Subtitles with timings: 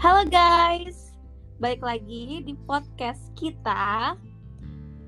[0.00, 1.16] Halo guys,
[1.56, 4.12] balik lagi di podcast kita.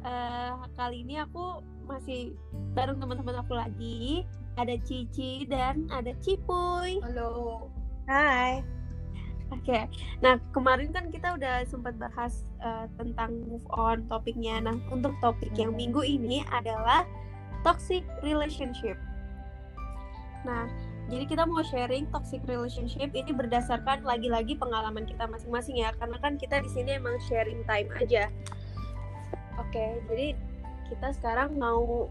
[0.00, 2.32] Uh, kali ini aku masih
[2.72, 4.24] bareng teman-teman aku lagi.
[4.56, 6.96] Ada Cici dan ada Cipuy.
[7.04, 7.68] Halo.
[8.08, 8.64] Hai.
[9.52, 9.84] Oke, okay.
[10.24, 14.64] nah kemarin kan kita udah sempat bahas uh, tentang move on topiknya.
[14.64, 17.04] Nah untuk topik yang minggu ini adalah
[17.60, 18.96] toxic relationship.
[20.48, 20.72] Nah
[21.12, 26.40] jadi kita mau sharing toxic relationship ini berdasarkan lagi-lagi pengalaman kita masing-masing ya, karena kan
[26.40, 28.32] kita di sini emang sharing time aja.
[29.60, 30.28] Oke, okay, jadi
[30.88, 32.08] kita sekarang mau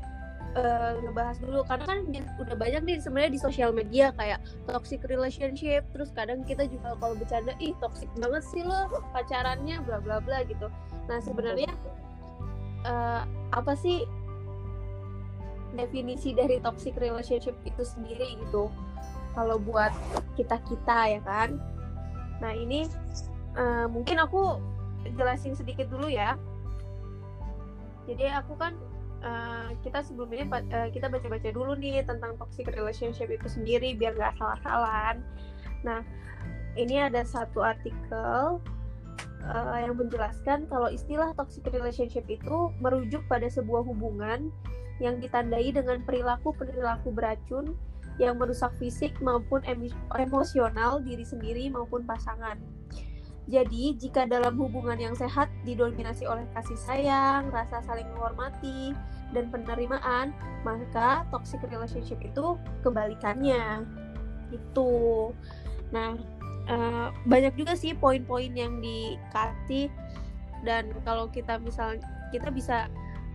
[0.54, 2.00] uh, ngebahas dulu karena kan
[2.46, 4.38] udah banyak nih sebenarnya di sosial media kayak
[4.70, 8.86] toxic relationship, terus kadang kita juga kalau bercanda ih toxic banget sih lo
[9.18, 10.70] pacarannya bla bla bla gitu.
[11.10, 11.74] Nah sebenarnya
[12.86, 14.06] uh, apa sih
[15.74, 18.68] definisi dari toxic relationship itu sendiri gitu
[19.34, 19.94] kalau buat
[20.36, 21.60] kita kita ya kan?
[22.42, 22.88] Nah ini
[23.56, 24.60] uh, mungkin aku
[25.18, 26.36] jelasin sedikit dulu ya.
[28.10, 28.74] Jadi aku kan
[29.22, 34.36] uh, kita sebelumnya uh, kita baca-baca dulu nih tentang toxic relationship itu sendiri biar nggak
[34.38, 35.22] salah-salahan.
[35.86, 36.02] Nah
[36.76, 38.60] ini ada satu artikel
[39.46, 44.50] uh, yang menjelaskan kalau istilah toxic relationship itu merujuk pada sebuah hubungan
[45.02, 47.74] yang ditandai dengan perilaku-perilaku beracun
[48.22, 49.66] yang merusak fisik maupun
[50.14, 52.62] emosional diri sendiri maupun pasangan.
[53.50, 58.94] Jadi, jika dalam hubungan yang sehat didominasi oleh kasih sayang, rasa saling menghormati,
[59.34, 62.56] dan penerimaan, maka toxic relationship itu
[62.86, 63.84] kebalikannya.
[64.54, 65.32] Itu.
[65.90, 66.16] Nah,
[66.70, 69.90] uh, banyak juga sih poin-poin yang dikasih
[70.62, 72.86] dan kalau kita misalnya kita bisa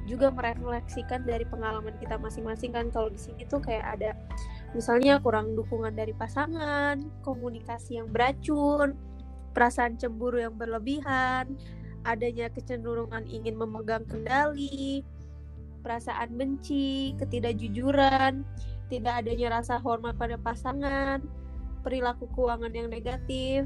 [0.06, 4.14] juga merefleksikan dari pengalaman kita masing-masing kan kalau di sini tuh kayak ada
[4.76, 8.92] misalnya kurang dukungan dari pasangan, komunikasi yang beracun,
[9.56, 11.56] perasaan cemburu yang berlebihan,
[12.04, 15.00] adanya kecenderungan ingin memegang kendali,
[15.80, 18.44] perasaan benci, ketidakjujuran,
[18.92, 21.24] tidak adanya rasa hormat pada pasangan,
[21.80, 23.64] perilaku keuangan yang negatif,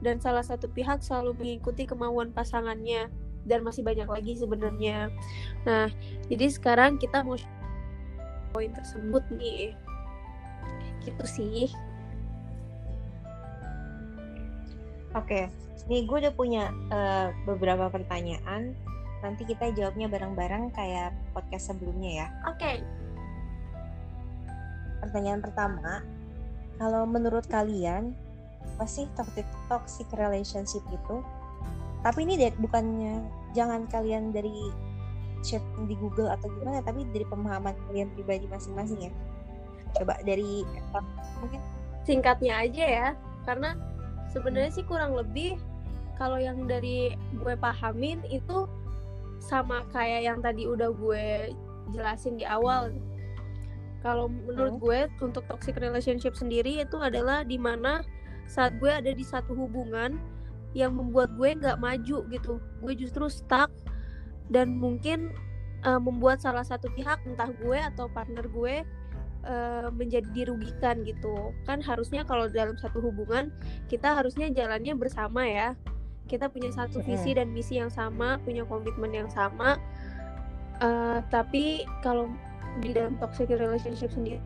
[0.00, 3.12] dan salah satu pihak selalu mengikuti kemauan pasangannya
[3.44, 5.12] dan masih banyak lagi sebenarnya.
[5.68, 5.92] Nah,
[6.32, 7.36] jadi sekarang kita mau
[8.54, 9.74] poin tersebut nih.
[11.04, 11.70] Gitu sih.
[15.12, 15.52] Oke,
[15.92, 18.72] nih gue udah punya uh, beberapa pertanyaan.
[19.20, 22.26] Nanti kita jawabnya bareng-bareng kayak podcast sebelumnya ya.
[22.48, 22.58] Oke.
[22.58, 22.76] Okay.
[25.04, 26.00] Pertanyaan pertama,
[26.80, 28.16] kalau menurut kalian
[28.62, 31.20] apa sih toxic toxic relationship itu?
[32.02, 33.22] tapi ini dari, bukannya
[33.54, 34.74] jangan kalian dari
[35.42, 39.12] chat di Google atau gimana tapi dari pemahaman kalian pribadi masing-masing ya
[39.98, 40.64] coba dari
[41.40, 41.60] mungkin
[42.06, 43.08] singkatnya aja ya.
[43.42, 43.74] Karena
[44.30, 45.58] sebenarnya sih kurang lebih
[46.16, 48.68] kalau yang dari gue pahamin itu
[49.42, 51.50] sama kayak yang tadi udah gue
[51.90, 52.94] jelasin di awal.
[54.02, 54.82] Kalau menurut hmm.
[54.82, 58.02] gue untuk toxic relationship sendiri itu adalah di mana
[58.50, 60.18] saat gue ada di satu hubungan
[60.74, 62.58] yang membuat gue nggak maju gitu.
[62.82, 63.70] Gue justru stuck
[64.50, 65.30] dan mungkin
[65.86, 68.82] uh, membuat salah satu pihak entah gue atau partner gue
[69.46, 71.54] uh, menjadi dirugikan gitu.
[71.68, 73.50] Kan harusnya kalau dalam satu hubungan
[73.86, 75.74] kita harusnya jalannya bersama ya.
[76.30, 79.76] Kita punya satu visi dan misi yang sama punya komitmen yang sama.
[80.80, 82.30] Uh, tapi kalau
[82.80, 84.40] di dalam toxic relationship sendiri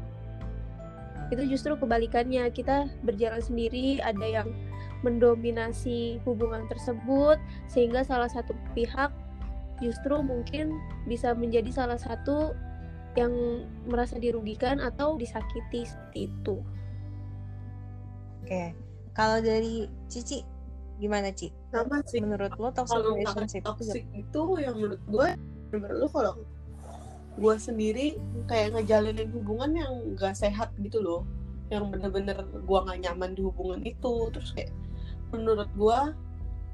[1.31, 2.51] itu justru kebalikannya.
[2.55, 4.49] Kita berjalan sendiri ada yang
[5.05, 9.13] mendominasi hubungan tersebut sehingga salah satu pihak
[9.78, 10.73] justru mungkin
[11.05, 12.57] bisa menjadi salah satu
[13.16, 13.32] yang
[13.88, 16.56] merasa dirugikan atau disakiti seperti itu.
[18.44, 18.77] Oke,
[19.16, 20.44] kalau dari Cici
[21.00, 21.53] gimana Ci?
[21.72, 22.21] Sama sih.
[22.21, 25.28] Menurut lo toxic kalau relationship toxic itu, itu yang menurut gue,
[25.72, 26.34] menurut lo kalau
[27.37, 28.16] gue sendiri
[28.49, 31.21] kayak ngejalinin hubungan yang gak sehat gitu loh,
[31.69, 34.72] yang bener-bener gue gak nyaman di hubungan itu, terus kayak
[35.34, 35.98] menurut gue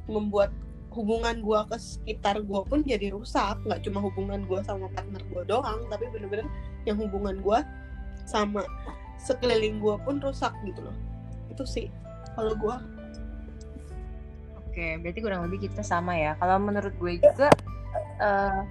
[0.06, 0.54] membuat
[0.92, 3.58] hubungan gue ke sekitar gue pun jadi rusak.
[3.64, 6.46] Nggak cuma hubungan gue sama partner gue doang tapi bener-bener
[6.84, 7.58] yang hubungan gue
[8.28, 8.62] sama
[9.18, 10.96] sekeliling gue pun rusak gitu loh.
[11.50, 11.88] Itu sih
[12.36, 12.76] kalau gue
[14.56, 16.36] oke berarti kurang lebih kita sama ya.
[16.36, 17.48] Kalau menurut gue juga
[18.20, 18.62] uh,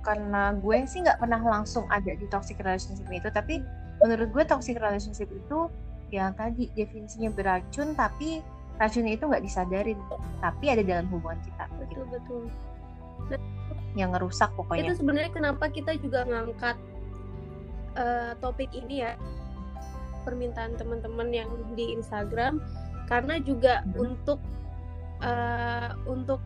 [0.00, 3.60] karena gue sih nggak pernah langsung ada di toxic relationship itu tapi
[4.00, 5.68] menurut gue toxic relationship itu
[6.10, 8.40] yang tadi definisinya beracun tapi
[8.80, 10.00] racunnya itu nggak disadarin
[10.40, 12.42] tapi ada dalam hubungan kita betul betul.
[13.98, 14.88] Yang ngerusak pokoknya.
[14.88, 16.76] itu sebenarnya kenapa kita juga ngangkat
[18.00, 19.18] uh, topik ini ya
[20.24, 22.62] permintaan teman-teman yang di Instagram
[23.10, 24.14] karena juga Hmm.
[24.14, 24.40] untuk
[25.20, 26.40] uh, untuk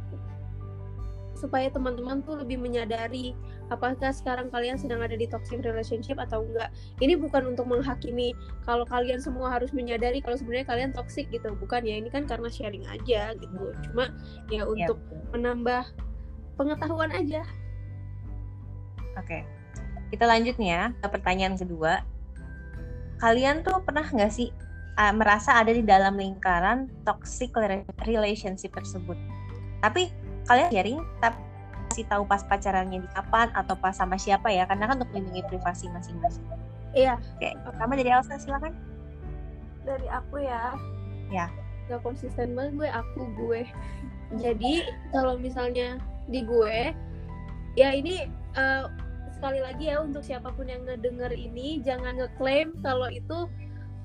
[1.36, 3.36] supaya teman-teman tuh lebih menyadari
[3.72, 6.68] apakah sekarang kalian sedang ada di toxic relationship atau enggak.
[7.00, 8.36] Ini bukan untuk menghakimi
[8.68, 11.96] kalau kalian semua harus menyadari kalau sebenarnya kalian toxic gitu, bukan ya.
[11.96, 13.72] Ini kan karena sharing aja gitu.
[13.90, 14.12] Cuma
[14.52, 15.20] ya Iya, untuk betul.
[15.32, 15.84] menambah
[16.60, 17.42] pengetahuan aja.
[19.16, 19.46] Oke.
[20.12, 22.04] Kita lanjut nih ya ke pertanyaan kedua.
[23.18, 24.52] Kalian tuh pernah nggak sih
[25.00, 29.16] uh, merasa ada di dalam lingkaran toxic rela- relationship tersebut?
[29.80, 30.12] Tapi
[30.44, 31.53] kalian sharing tapi
[31.94, 34.66] kasih tahu pas pacarannya di kapan atau pas sama siapa ya?
[34.66, 36.42] Karena kan untuk melindungi privasi masing-masing.
[36.90, 38.74] Iya, Oke, pertama dari Elsa silakan.
[39.86, 40.74] dari aku ya.
[41.30, 41.46] Ya.
[41.86, 43.62] Gak konsisten banget gue aku gue.
[44.42, 44.82] Jadi
[45.14, 46.90] kalau misalnya di gue,
[47.78, 48.26] ya ini
[48.58, 48.84] eh,
[49.38, 53.46] sekali lagi ya untuk siapa pun yang ngedenger ini jangan ngeklaim kalau itu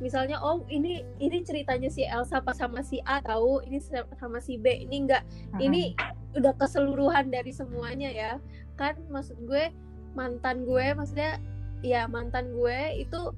[0.03, 3.80] misalnya oh ini ini ceritanya si Elsa pas sama si A tahu ini
[4.19, 5.24] sama si B ini enggak
[5.59, 5.95] ini
[6.38, 8.31] udah keseluruhan dari semuanya ya.
[8.78, 9.74] Kan maksud gue
[10.14, 11.38] mantan gue maksudnya
[11.86, 13.31] ya mantan gue itu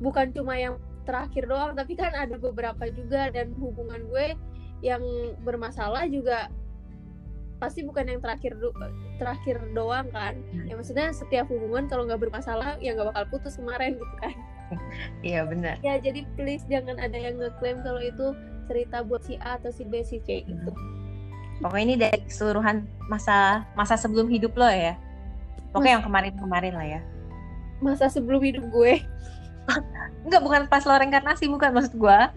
[0.00, 4.34] bukan cuma yang terakhir doang tapi kan ada beberapa juga dan hubungan gue
[4.82, 5.00] yang
[5.46, 6.50] bermasalah juga
[7.56, 8.76] pasti bukan yang terakhir do-
[9.16, 10.36] terakhir doang kan.
[10.68, 14.34] Ya maksudnya setiap hubungan kalau nggak bermasalah ya nggak bakal putus kemarin gitu kan.
[15.22, 15.78] Iya benar.
[15.78, 18.34] ya jadi please jangan ada yang ngeklaim kalau itu
[18.66, 20.74] cerita buat si A atau si B si C gitu
[21.62, 24.98] Pokoknya ini dari keseluruhan masa masa sebelum hidup lo ya.
[25.72, 27.02] Pokoknya yang kemarin-kemarin lah ya.
[27.76, 29.04] masa sebelum hidup gue
[30.24, 32.30] Enggak, bukan pas lo reinkarnasi, bukan maksud gua.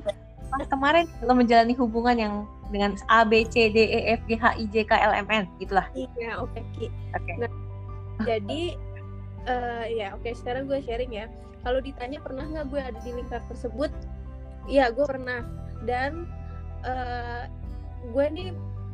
[0.49, 2.33] Pas kemarin lo menjalani hubungan yang
[2.69, 5.45] dengan A, B, C, D, E, F, G, H, I, J, K, L, M, N,
[5.57, 5.85] gitulah.
[5.97, 7.33] iya oke Ki Oke.
[8.25, 8.61] jadi
[9.49, 11.25] eh, ya oke sekarang gue sharing ya
[11.65, 13.89] kalau ditanya pernah nggak gue ada di lingkar tersebut
[14.69, 15.41] ya gue pernah
[15.89, 16.29] dan
[16.85, 17.49] eh,
[18.13, 18.47] gue nih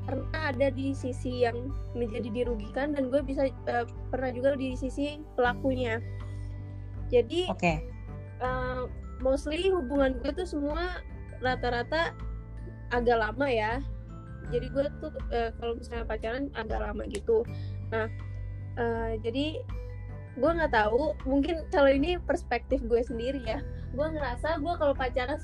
[0.05, 5.19] pernah ada di sisi yang menjadi dirugikan dan gue bisa eh, pernah juga di sisi
[5.33, 5.97] pelakunya.
[7.09, 7.81] Jadi Oke.
[8.41, 8.81] eh,
[9.19, 11.01] mostly hubungan gue tuh semua
[11.41, 12.13] rata-rata
[12.93, 13.81] agak lama ya.
[14.53, 17.41] Jadi gue tuh eh, kalau misalnya pacaran agak lama gitu.
[17.89, 18.05] Nah
[18.77, 19.59] eh, jadi
[20.35, 23.59] gue nggak tahu mungkin kalau ini perspektif gue sendiri ya.
[23.97, 25.41] Gue ngerasa gue kalau pacaran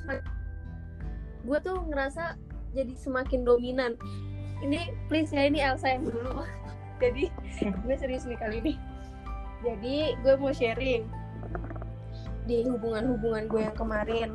[1.42, 2.38] gue tuh ngerasa
[2.72, 3.98] jadi semakin dominan
[4.62, 6.46] ini please ya ini Elsa yang dulu.
[7.02, 8.74] Jadi gue serius nih kali ini.
[9.62, 11.06] Jadi gue mau sharing
[12.46, 14.30] di hubungan-hubungan gue yang kemarin.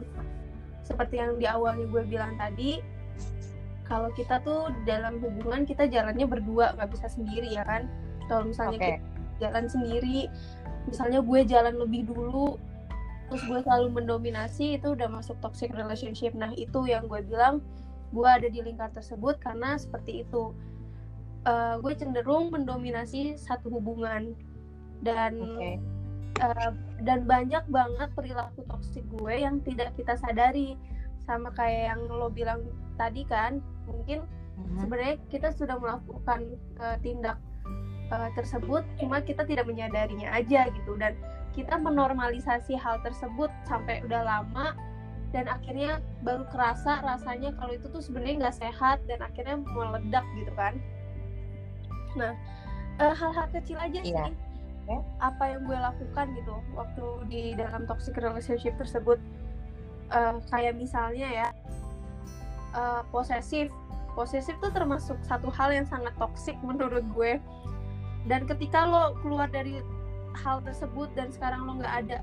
[0.86, 2.78] Seperti yang di awalnya gue bilang tadi
[3.86, 7.86] kalau kita tuh dalam hubungan kita jalannya berdua nggak bisa sendiri ya kan?
[8.26, 8.82] Kalau misalnya Oke.
[8.82, 8.98] kita
[9.46, 10.26] jalan sendiri
[10.86, 12.56] misalnya gue jalan lebih dulu
[13.26, 16.30] terus gue selalu mendominasi itu udah masuk toxic relationship.
[16.34, 17.58] Nah itu yang gue bilang
[18.12, 20.54] gue ada di lingkar tersebut karena seperti itu
[21.46, 24.34] Eh, gue cenderung mendominasi satu hubungan
[24.98, 25.78] dan Oke.
[26.36, 26.68] Uh,
[27.00, 30.76] dan banyak banget perilaku toksik gue yang tidak kita sadari
[31.24, 32.60] sama kayak yang lo bilang
[33.00, 34.20] tadi kan mungkin
[34.60, 34.76] Mhm.
[34.84, 37.40] sebenarnya kita sudah melakukan uh, tindak
[38.12, 41.16] uh, tersebut cuma kita tidak menyadarinya aja gitu dan
[41.56, 44.76] kita menormalisasi hal tersebut sampai udah lama
[45.34, 50.52] dan akhirnya baru kerasa rasanya kalau itu tuh sebenarnya nggak sehat dan akhirnya meledak gitu
[50.54, 50.74] kan.
[52.14, 52.32] Nah
[53.02, 54.30] uh, hal-hal kecil aja Iya.
[54.30, 54.36] sih
[55.18, 59.18] apa yang gue lakukan gitu waktu di dalam toxic relationship tersebut.
[60.14, 61.48] Eh, kayak misalnya ya
[62.78, 63.66] eh, posesif.
[64.14, 67.42] Posesif tuh termasuk satu hal yang sangat toksik menurut gue.
[68.30, 69.82] Dan ketika lo keluar dari
[70.38, 72.18] hal tersebut dan sekarang lo nggak ada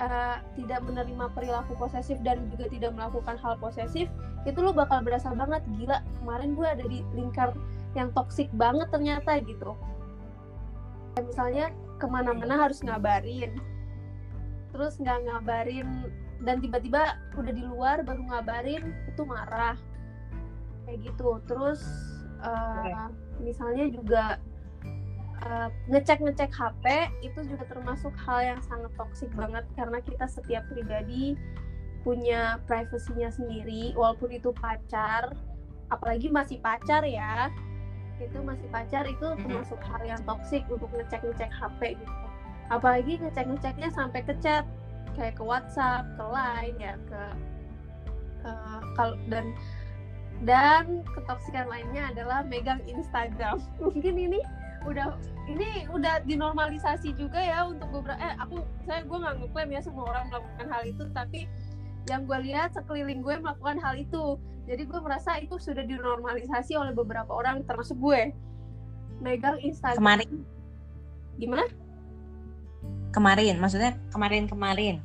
[0.00, 4.08] eh, tidak menerima perilaku posesif dan juga tidak melakukan hal posesif
[4.42, 7.54] itu lo bakal berasa banget gila kemarin gue ada di lingkar
[7.92, 9.76] yang toksik banget ternyata gitu.
[11.12, 11.66] Kayak misalnya
[12.00, 13.52] ke mana-mana harus ngabarin.
[14.72, 15.88] Terus nggak ngabarin
[16.42, 18.82] dan tiba-tiba udah di luar baru ngabarin
[19.12, 19.76] itu marah.
[20.88, 21.38] Kayak gitu.
[21.44, 21.84] Terus
[22.40, 23.06] eh,
[23.44, 24.24] misalnya juga
[25.42, 26.84] eh, ngecek-ngecek HP
[27.26, 31.34] itu juga termasuk hal yang sangat toksik banget karena kita setiap pribadi
[32.02, 35.30] punya privasinya sendiri walaupun itu pacar
[35.92, 37.52] apalagi masih pacar ya.
[38.18, 42.14] Itu masih pacar itu termasuk hal yang toksik untuk ngecek-ngecek HP gitu.
[42.70, 44.64] Apalagi ngecek-ngeceknya sampai ke chat
[45.12, 47.22] kayak ke WhatsApp, ke Line ya ke
[48.48, 49.52] eh, kalau dan
[50.42, 53.62] dan ketoksikan lainnya adalah megang Instagram.
[53.82, 54.40] Mungkin ini
[54.86, 55.16] udah
[55.50, 60.04] ini udah dinormalisasi juga ya untuk beberapa eh aku saya gue nggak ngeklaim ya semua
[60.10, 61.40] orang melakukan hal itu tapi
[62.10, 64.38] yang gue lihat sekeliling gue melakukan hal itu.
[64.66, 68.34] Jadi gue merasa itu sudah dinormalisasi oleh beberapa orang termasuk gue.
[69.22, 70.02] Megang Instagram.
[70.02, 70.30] Kemarin.
[71.38, 71.64] Gimana?
[73.14, 74.98] Kemarin, maksudnya kemarin-kemarin.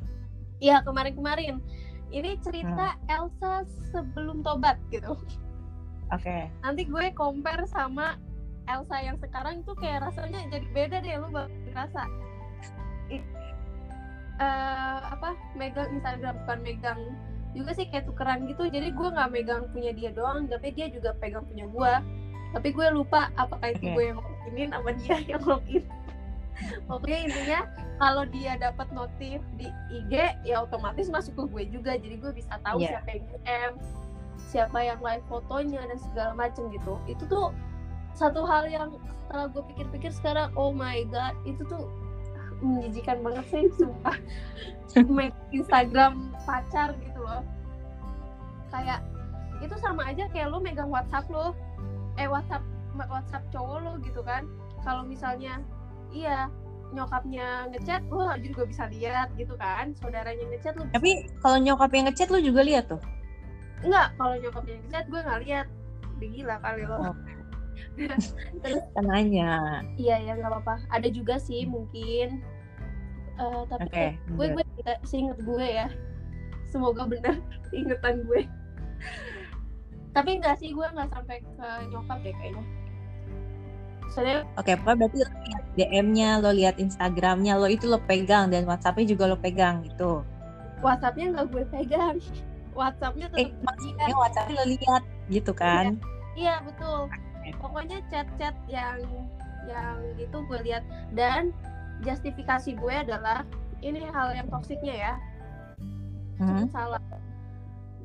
[0.58, 1.62] Iya kemarin-kemarin.
[2.08, 3.62] Ini cerita Elsa
[3.94, 5.14] sebelum tobat gitu.
[6.08, 6.48] Oke.
[6.64, 8.16] nanti gue compare sama
[8.68, 12.02] Elsa yang sekarang itu kayak rasanya jadi beda deh lu bakal ngerasa.
[14.38, 17.00] Eh, apa megang Instagram bukan megang
[17.56, 18.70] juga sih kayak tukeran gitu.
[18.70, 21.92] Jadi gue nggak megang punya dia doang tapi dia juga pegang punya gue
[22.48, 25.84] tapi gue lupa apakah itu gue yang loginin sama dia yang login.
[26.86, 27.60] Pokoknya intinya
[27.98, 30.12] kalau dia dapat notif di IG
[30.46, 31.92] ya otomatis masuk ke gue juga.
[31.98, 33.00] Jadi gue bisa tahu Iya.
[33.00, 33.72] siapa yang DM
[34.38, 36.94] siapa yang live fotonya dan segala macem gitu.
[37.10, 37.50] Itu tuh
[38.18, 38.90] satu hal yang
[39.22, 41.86] setelah gue pikir-pikir sekarang oh my god itu tuh
[42.58, 44.18] menjijikan banget sih sumpah
[45.14, 47.46] Make Instagram pacar gitu loh
[48.74, 49.00] kayak
[49.62, 51.54] itu sama aja kayak lo megang WhatsApp lo
[52.18, 52.66] eh WhatsApp
[52.98, 54.42] WhatsApp cowok lo gitu kan
[54.82, 55.62] kalau misalnya
[56.10, 56.50] iya
[56.90, 62.08] nyokapnya ngechat lo juga bisa lihat gitu kan saudaranya ngechat lo Tapi kalau nyokap yang
[62.08, 63.00] ngechat lu juga lihat tuh.
[63.84, 65.66] Enggak, kalau nyokapnya ngechat gue nggak lihat.
[66.18, 66.96] Gila kali lo.
[66.98, 67.14] Oh.
[68.62, 69.82] Terus nanya.
[69.96, 70.74] iya ya nggak apa-apa.
[70.90, 72.42] Ada juga sih mungkin.
[73.38, 73.94] Eh, tapi Oke.
[73.94, 74.64] kayak gue gue
[75.04, 75.86] seinget gue ya.
[76.68, 77.38] Semoga benar
[77.78, 78.46] ingetan gue.
[80.10, 82.64] tapi enggak sih gue nggak sampai ke nyokap deh kayaknya.
[84.10, 85.18] Soalnya Oke, pokoknya berarti
[85.78, 90.26] DM-nya, lo lihat Instagram-nya, lo itu lo pegang dan WhatsApp-nya juga lo pegang gitu.
[90.82, 92.16] WhatsApp-nya nggak gue pegang.
[92.78, 94.16] WhatsApp-nya Eh, tetap maksudnya dia.
[94.18, 95.84] WhatsApp-nya lo lihat gitu kan?
[96.34, 97.06] Iya betul.
[97.56, 99.00] Pokoknya chat-chat yang
[99.68, 101.52] yang itu gue lihat dan
[102.00, 103.44] justifikasi gue adalah
[103.84, 105.14] ini hal yang toksiknya ya
[106.38, 106.70] Hmm.
[106.70, 107.02] salah.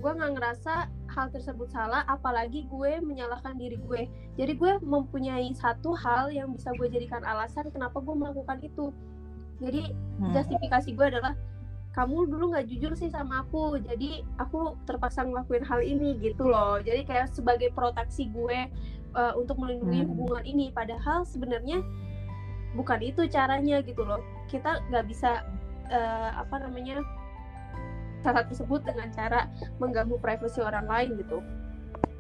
[0.02, 4.10] Gue nggak ngerasa hal tersebut salah, apalagi gue menyalahkan diri gue.
[4.36, 8.90] Jadi gue mempunyai satu hal yang bisa gue jadikan alasan kenapa gue melakukan itu.
[9.62, 10.34] Jadi Hmm.
[10.34, 11.38] justifikasi gue adalah
[11.94, 16.82] kamu dulu nggak jujur sih sama aku jadi aku terpaksa ngelakuin hal ini gitu loh
[16.82, 18.66] jadi kayak sebagai proteksi gue
[19.14, 20.10] uh, untuk melindungi Hmm.
[20.14, 20.70] hubungan ini.
[20.70, 21.82] Padahal sebenarnya
[22.74, 24.20] bukan itu caranya gitu loh.
[24.50, 25.46] Kita nggak bisa
[25.90, 27.02] uh, apa namanya
[28.24, 31.40] cara tersebut dengan cara mengganggu privasi orang lain gitu.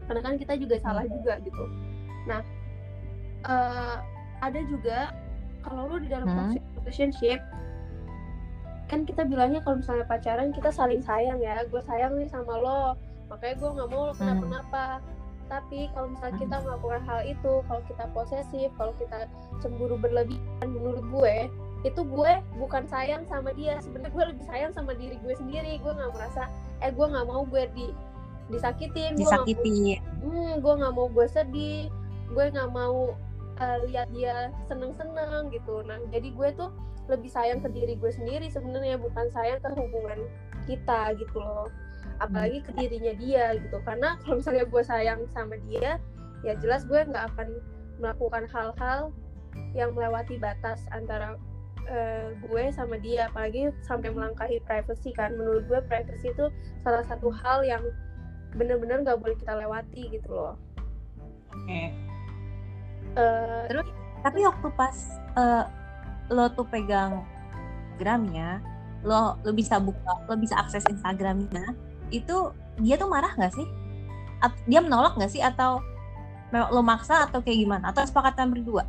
[0.05, 1.63] Karena kan kita juga salah juga gitu.
[2.27, 2.41] Nah
[3.47, 3.97] uh,
[4.43, 5.15] ada juga
[5.63, 6.37] kalau lu di dalam Hmm.
[6.51, 7.39] toxic relationship
[8.91, 11.63] kan kita bilangnya kalau misalnya pacaran kita saling sayang ya.
[11.71, 12.93] Gue sayang nih sama lo
[13.31, 14.99] makanya gue nggak mau lo kenapa-napa
[15.53, 19.29] tapi kalau misalnya kita melakukan hal itu kalau kita posesif kalau kita
[19.61, 21.35] cemburu berlebihan menurut gue
[21.83, 23.75] itu gue bukan sayang sama dia.
[23.83, 25.77] Sebenarnya gue lebih sayang sama diri gue sendiri.
[25.83, 26.47] Gue nggak merasa
[26.79, 27.91] eh gue nggak mau gue di
[28.47, 29.99] disakitin gue Disakiti.
[30.23, 31.91] hmm, gue nggak mau gue sedih.
[32.31, 33.13] Gue nggak mau
[33.59, 35.83] uh, lihat dia seneng-seneng gitu.
[35.83, 36.71] Nah jadi gue tuh
[37.11, 40.23] lebih sayang ke diri gue sendiri sebenarnya bukan sayang ke hubungan
[40.63, 41.67] kita gitu loh
[42.19, 43.77] apalagi ke dirinya dia gitu.
[43.85, 45.97] Karena kalau misalnya gue sayang sama dia
[46.43, 47.47] ya jelas gue nggak akan
[48.01, 49.01] melakukan hal-hal
[49.77, 51.37] yang melewati batas antara
[51.87, 53.29] uh, gue sama dia.
[53.31, 55.33] Apalagi sampai melangkahi privacy kan.
[55.33, 56.49] Menurut gue privacy itu
[56.83, 57.83] salah satu hal yang
[58.53, 60.55] bener-bener nggak boleh kita lewati gitu loh.
[61.53, 61.93] Oke.
[63.13, 63.81] Eh,
[64.25, 64.95] Tapi waktu pas
[65.37, 65.65] eh,
[66.33, 67.21] lo tuh pegang
[67.93, 68.57] Instagramnya,
[69.05, 71.77] lo lo bisa buka, lo bisa akses Instagramnya,
[72.13, 73.65] itu dia tuh marah nggak sih?
[74.39, 75.81] At- dia menolak nggak sih atau
[76.53, 77.89] lo maksa atau kayak gimana?
[77.89, 78.85] Atau sepakatan berdua?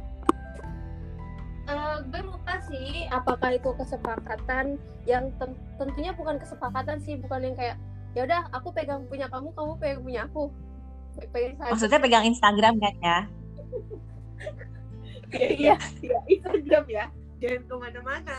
[1.64, 4.76] eh, gue lupa sih apakah itu kesepakatan
[5.08, 7.76] yang ten- tentunya bukan kesepakatan sih bukan yang kayak
[8.12, 10.52] ya udah aku pegang punya kamu kamu pegang punya aku
[11.16, 13.18] Pe- pegang Maksudnya pegang Instagram kan ya?
[15.34, 17.04] Iya, iya, Instagram ya.
[17.42, 18.38] Jangan ke mana-mana.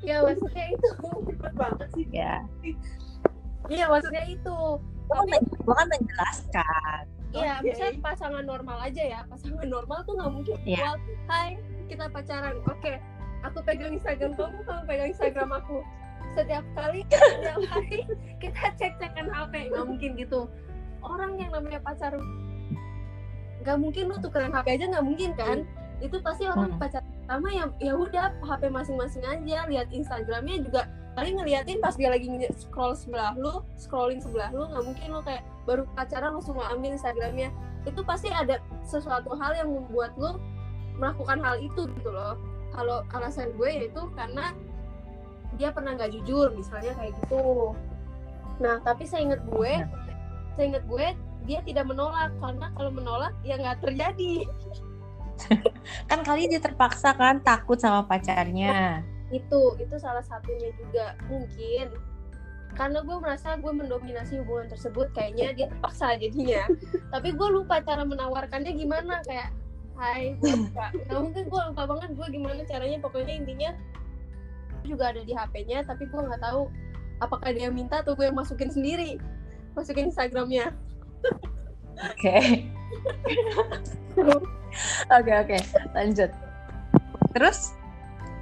[0.00, 0.88] Ya maksudnya itu
[1.30, 2.06] Cepet banget sih.
[2.10, 2.34] Ya.
[3.68, 4.56] iya maksudnya itu
[5.10, 7.02] Lo kan, men- lo kan menjelaskan.
[7.30, 7.66] Iya, Oke.
[7.66, 9.20] misalnya pasangan normal aja ya.
[9.26, 10.78] Pasangan normal tuh nggak mungkin Iya.
[10.78, 10.94] jual,
[11.26, 11.50] Hai,
[11.86, 12.58] kita pacaran.
[12.64, 12.98] Oke,
[13.42, 15.78] aku pegang Instagram kamu, kamu pegang Instagram aku.
[16.30, 18.06] Setiap kali, setiap hari
[18.38, 19.66] kita cek-cekan HP.
[19.66, 20.46] Nggak mungkin gitu.
[21.02, 22.14] Orang yang namanya pacar,
[23.60, 25.58] nggak mungkin lu tukeran HP aja nggak mungkin kan?
[25.98, 26.80] Itu pasti orang Hmm.
[26.80, 29.62] pacar pertama ya ya udah HP masing-masing aja.
[29.70, 32.26] Lihat Instagramnya juga paling ngeliatin pas dia lagi
[32.58, 36.98] scroll sebelah lu, scrolling sebelah lu, nggak mungkin lu kayak baru pacaran langsung mau ambil
[36.98, 37.54] Instagramnya.
[37.86, 40.42] Itu pasti ada sesuatu hal yang membuat lo
[40.98, 42.34] melakukan hal itu gitu loh.
[42.74, 44.50] Kalau alasan gue yaitu karena
[45.54, 47.78] dia pernah nggak jujur misalnya kayak gitu.
[48.58, 49.86] Nah tapi saya ingat gue
[50.58, 51.06] saya ingat gue
[51.46, 54.50] dia tidak menolak karena kalau menolak ya nggak terjadi
[56.10, 59.04] kan kali dia terpaksa kan takut sama pacarnya.
[59.30, 61.14] Itu itu salah satunya juga.
[61.28, 61.94] Mungkin.
[62.78, 66.64] Karena gue merasa gue mendominasi hubungan tersebut kayaknya dia terpaksa jadinya.
[67.14, 69.50] Tapi gue lupa cara menawarkannya gimana kayak
[69.98, 70.94] hai gue lupa.
[70.94, 72.98] Nggak mungkin gue lupa banget gue gimana caranya.
[73.02, 73.70] Pokoknya intinya
[74.80, 76.72] juga ada di HP-nya tapi gue nggak tahu
[77.20, 79.20] apakah dia minta atau gue yang masukin sendiri
[79.76, 80.72] masukin Instagramnya.
[82.00, 82.64] Oke
[85.10, 85.56] oke oke.
[85.94, 86.30] Lanjut.
[87.34, 87.74] Terus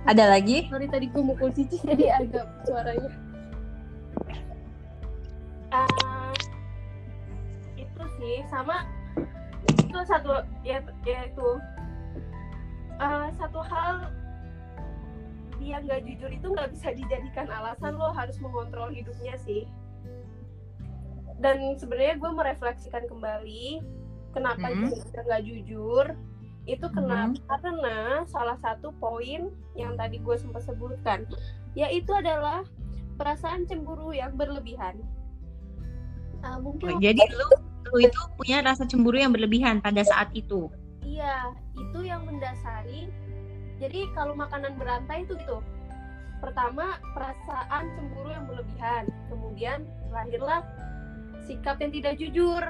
[0.08, 0.68] ada lagi?
[0.72, 3.12] Sorry tadi gue mukul cici jadi agak suaranya.
[5.68, 6.32] Ah,
[7.76, 8.88] itu sih sama
[9.68, 11.48] itu satu ya, ya itu
[12.98, 14.10] Ah, satu hal
[15.62, 19.70] dia nggak jujur itu nggak bisa dijadikan alasan lo harus mengontrol hidupnya sih.
[21.38, 23.78] Dan sebenarnya gue merefleksikan kembali
[24.38, 24.88] kenapa Mhm.
[24.94, 26.06] dia nggak jujur
[26.68, 31.26] itu kenapa karena salah satu poin yang tadi gue sempat sebutkan
[31.74, 32.62] yaitu adalah
[33.18, 35.02] perasaan cemburu yang berlebihan
[36.38, 37.48] Ah, mungkin Oh, jadi lu
[37.90, 40.70] lu itu punya rasa cemburu yang berlebihan pada saat itu
[41.02, 43.08] Iya, itu yang mendasari.
[43.80, 45.58] Jadi kalau makanan berantai itu gitu.
[46.38, 49.08] Pertama, perasaan cemburu yang berlebihan.
[49.26, 50.62] Kemudian lahirlah
[51.42, 52.62] sikap yang tidak jujur.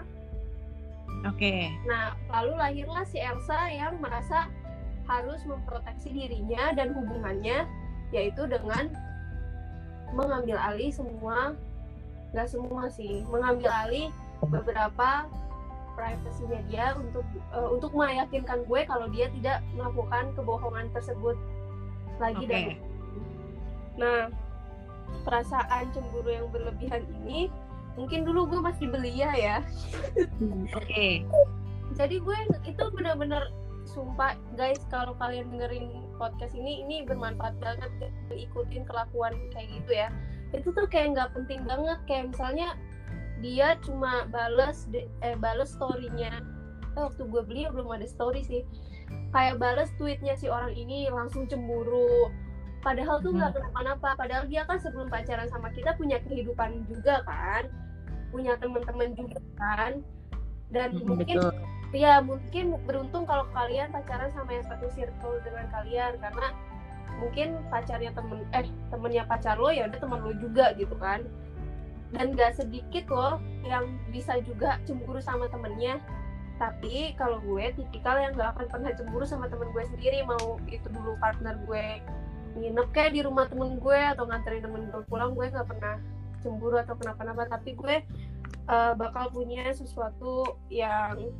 [1.26, 1.54] Oke
[1.88, 4.46] Nah, lalu lahirlah si Elsa yang merasa
[5.08, 7.64] harus memproteksi dirinya dan hubungannya
[8.12, 8.92] yaitu dengan
[10.12, 11.56] mengambil alih semua
[12.32, 14.12] nggak semua sih mengambil alih
[14.44, 15.24] beberapa
[15.96, 21.36] privasinya dia untuk eh, untuk meyakinkan gue kalau dia tidak melakukan kebohongan tersebut
[22.20, 22.52] lagi Oke.
[22.52, 22.64] dan
[23.98, 24.20] nah
[25.24, 27.48] perasaan cemburu yang berlebihan ini
[27.98, 29.56] mungkin dulu gue masih belia ya
[30.78, 31.26] oke.
[31.98, 33.50] Jadi gue itu benar-benar
[33.82, 37.90] sumpah guys kalau kalian dengerin podcast ini ini bermanfaat banget
[38.30, 40.08] ikutin kelakuan kayak gitu ya.
[40.54, 42.78] Itu tuh kayak nggak penting banget kayak misalnya
[43.42, 44.86] dia cuma bales
[45.26, 46.38] eh bales storynya.
[46.94, 48.62] Eh, waktu gue beli belum ada story sih.
[49.34, 52.30] Kayak bales tweetnya si orang ini langsung cemburu.
[52.78, 57.66] Padahal tuh nggak kenapa-napa padahal dia kan sebelum pacaran sama kita punya kehidupan juga kan
[58.30, 59.92] punya teman-teman juga kan.
[60.68, 61.52] Dan mungkin betul.
[61.96, 66.48] ya mungkin beruntung kalau kalian pacaran sama yang satu circle dengan kalian karena
[67.18, 71.24] mungkin pacarnya temen eh temennya pacar lo ya udah teman lo juga gitu kan.
[72.08, 73.36] Dan gak sedikit loh
[73.68, 76.00] yang bisa juga cemburu sama temennya.
[76.56, 80.88] Tapi kalau gue tipikal yang gak akan pernah cemburu sama temen gue sendiri mau itu
[80.88, 82.00] dulu partner gue
[82.58, 86.00] nginep kayak di rumah temen gue atau nganterin temen gue pulang gue gak pernah
[86.40, 87.96] cemburu atau kenapa-napa tapi gue
[88.68, 91.30] eh, bakal punya sesuatu yang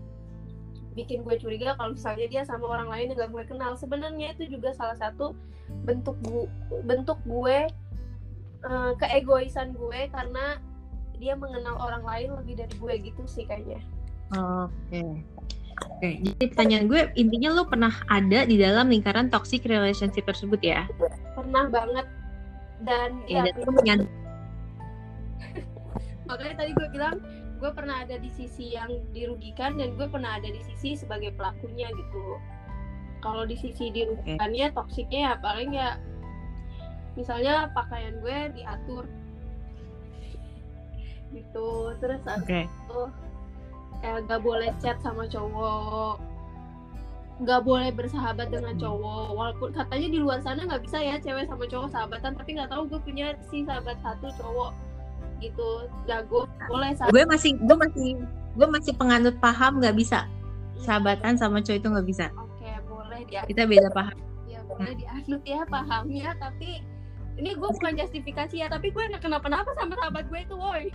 [0.99, 4.59] bikin gue curiga kalau misalnya dia sama orang lain yang gak gue kenal sebenarnya itu
[4.59, 5.31] juga salah satu
[5.87, 6.51] bentuk gu
[6.83, 7.71] bentuk gue
[8.67, 10.59] eh, keegoisan gue karena
[11.19, 13.83] dia mengenal orang lain lebih dari gue gitu sih kayaknya
[14.29, 15.25] Oke.
[15.79, 20.83] Oke, jadi pertanyaan gue intinya lu pernah ada di dalam lingkaran toxic relationship tersebut ya?
[21.39, 22.07] pernah banget
[22.83, 24.11] dan Ya, ya, dan menyadari
[26.29, 27.17] makanya tadi gue bilang
[27.59, 31.91] gue pernah ada di sisi yang dirugikan dan gue pernah ada di sisi sebagai pelakunya
[31.91, 32.39] gitu.
[33.19, 35.99] Kalau di sisi dirugikannya toksiknya ya paling ya
[37.19, 39.05] misalnya pakaian gue diatur.
[41.35, 42.71] Gitu terus Oke.
[42.71, 43.01] itu
[44.07, 46.23] eh, gak boleh chat sama cowok.
[47.43, 51.67] Gak boleh bersahabat dengan cowok walaupun katanya di luar sana nggak bisa ya cewek sama
[51.71, 54.75] cowok sahabatan tapi nggak tahu gue punya si sahabat satu cowok
[55.39, 55.69] gitu
[56.05, 58.09] jago boleh sahabat Gue masih gue masih
[58.55, 60.27] gue masih penganut paham nggak bisa
[60.79, 62.27] sahabatan sama cowok itu nggak bisa.
[62.35, 64.15] oke boleh dia Kita beda paham.
[64.47, 66.83] ya boleh dianut ya pahamnya tapi
[67.35, 70.87] ini gue bukan justifikasi ya tapi gue nggak kenapa-napa sama sahabat gue itu woi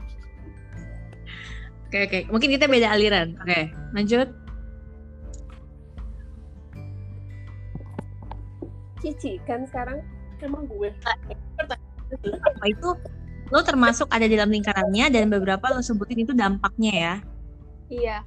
[1.87, 2.19] Oke oke.
[2.33, 3.37] Mungkin kita beda aliran.
[3.37, 3.69] Oke.
[3.93, 4.25] Lanjut.
[8.97, 9.99] cici kan sekarang
[10.39, 10.89] emang gue
[12.15, 12.89] Apa itu
[13.53, 17.15] lo termasuk ada dalam lingkarannya dan beberapa lo sebutin itu dampaknya ya.
[17.93, 18.17] iya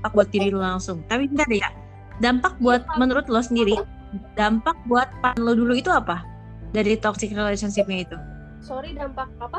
[0.00, 1.04] Dampak buat diri lo langsung.
[1.06, 1.70] Tapi bentar ya.
[2.18, 3.76] Dampak buat menurut lo sendiri.
[4.34, 6.24] Dampak buat pan lo dulu itu apa?
[6.72, 8.18] Dari toxic relationship-nya itu.
[8.62, 9.58] sorry dampak apa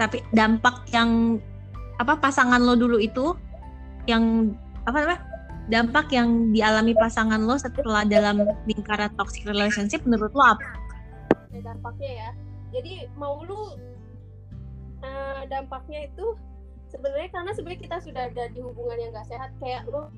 [0.00, 1.40] tapi dampak yang
[2.00, 3.36] apa pasangan lo dulu itu
[4.08, 4.56] yang
[4.88, 5.20] apa namanya
[5.68, 10.64] dampak yang dialami pasangan lo setelah dalam lingkaran toxic relationship menurut lo apa?
[11.50, 12.30] Ya, dampaknya ya.
[12.70, 13.74] Jadi mau lu
[15.02, 16.38] uh, dampaknya itu
[16.90, 20.10] sebenarnya karena sebenarnya kita sudah ada di hubungan yang gak sehat kayak lu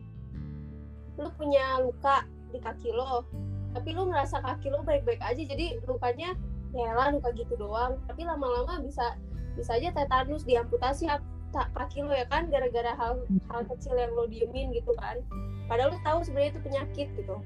[1.21, 3.29] lu punya luka di kaki lo
[3.73, 6.37] tapi lu ngerasa kaki lo baik-baik aja jadi lukanya
[6.73, 8.01] ya luka gitu doang.
[8.09, 9.17] Tapi lama-lama bisa
[9.57, 11.09] bisa aja tetanus diamputasi
[11.53, 15.21] tak kaki lo ya kan gara-gara hal hal kecil yang lo diemin gitu kan.
[15.69, 17.37] Padahal lo tahu sebenarnya itu penyakit gitu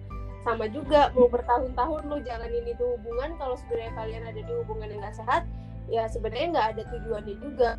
[0.47, 5.03] sama juga mau bertahun-tahun lo jalanin itu hubungan kalau sebenarnya kalian ada di hubungan yang
[5.03, 5.43] gak sehat
[5.91, 7.71] ya sebenarnya nggak ada tujuannya juga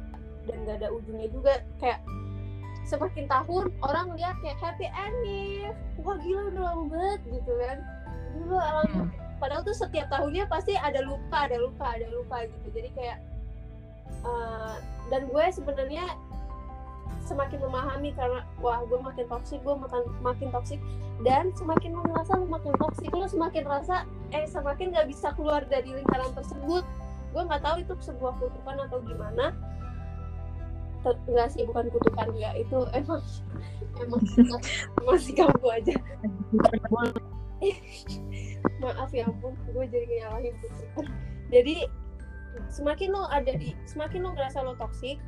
[0.47, 1.53] dan gak ada ujungnya juga.
[1.79, 1.99] Kayak
[2.87, 5.71] semakin tahun orang lihat kayak happy ending.
[6.03, 7.77] Wah gila udah lama banget gitu kan.
[8.35, 9.01] Dulu alami
[9.37, 12.67] padahal tuh setiap tahunnya pasti ada luka ada luka ada luka gitu.
[12.73, 13.17] Jadi kayak
[14.23, 14.75] uh,
[15.07, 16.05] dan gue sebenarnya
[17.27, 20.79] semakin memahami karena wah gue makin toksik gue makin makin toksik
[21.25, 25.91] dan semakin merasa lu makin toksik lu semakin rasa eh semakin gak bisa keluar dari
[25.91, 26.85] lingkaran tersebut.
[27.35, 29.53] Gue nggak tahu itu sebuah kutukan atau gimana.
[31.03, 33.21] Enggak sih bukan kutukan ya itu emang
[34.03, 34.21] emang
[35.03, 35.95] masih kamu aja.
[38.83, 41.05] Maaf ya ampun gue jadi nyalahin kutukan.
[41.49, 41.75] Jadi
[42.69, 45.21] semakin lo ada di semakin lo ngerasa lo toksik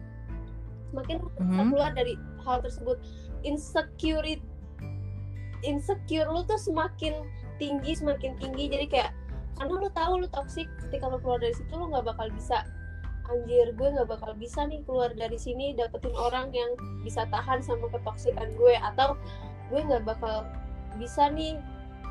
[0.91, 1.69] semakin lo mm-hmm.
[1.73, 2.97] keluar dari hal tersebut
[3.45, 4.43] insecurity
[5.63, 7.23] insecure lo tuh semakin
[7.59, 9.11] tinggi semakin tinggi jadi kayak
[9.59, 12.63] karena lo tahu lo toksik ketika lo keluar dari situ lo nggak bakal bisa
[13.29, 16.71] anjir gue nggak bakal bisa nih keluar dari sini dapetin orang yang
[17.05, 19.13] bisa tahan sama ketoksikan gue atau
[19.69, 20.47] gue nggak bakal
[20.97, 21.59] bisa nih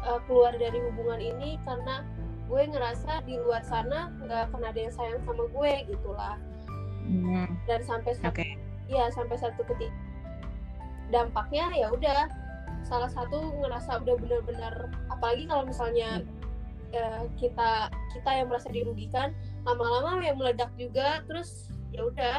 [0.06, 2.06] uh, keluar dari hubungan ini karena
[2.48, 6.36] gue ngerasa di luar sana nggak akan ada yang sayang sama gue gitulah
[7.04, 7.48] hmm.
[7.66, 8.56] dan sampai okay.
[8.88, 9.92] Ya sampai satu ketik.
[11.12, 12.28] Dampaknya ya udah
[12.84, 14.74] salah satu ngerasa udah benar-benar
[15.12, 16.24] apalagi kalau misalnya
[16.96, 19.36] uh, kita kita yang merasa dirugikan
[19.68, 22.36] lama-lama yang meledak juga terus ya udah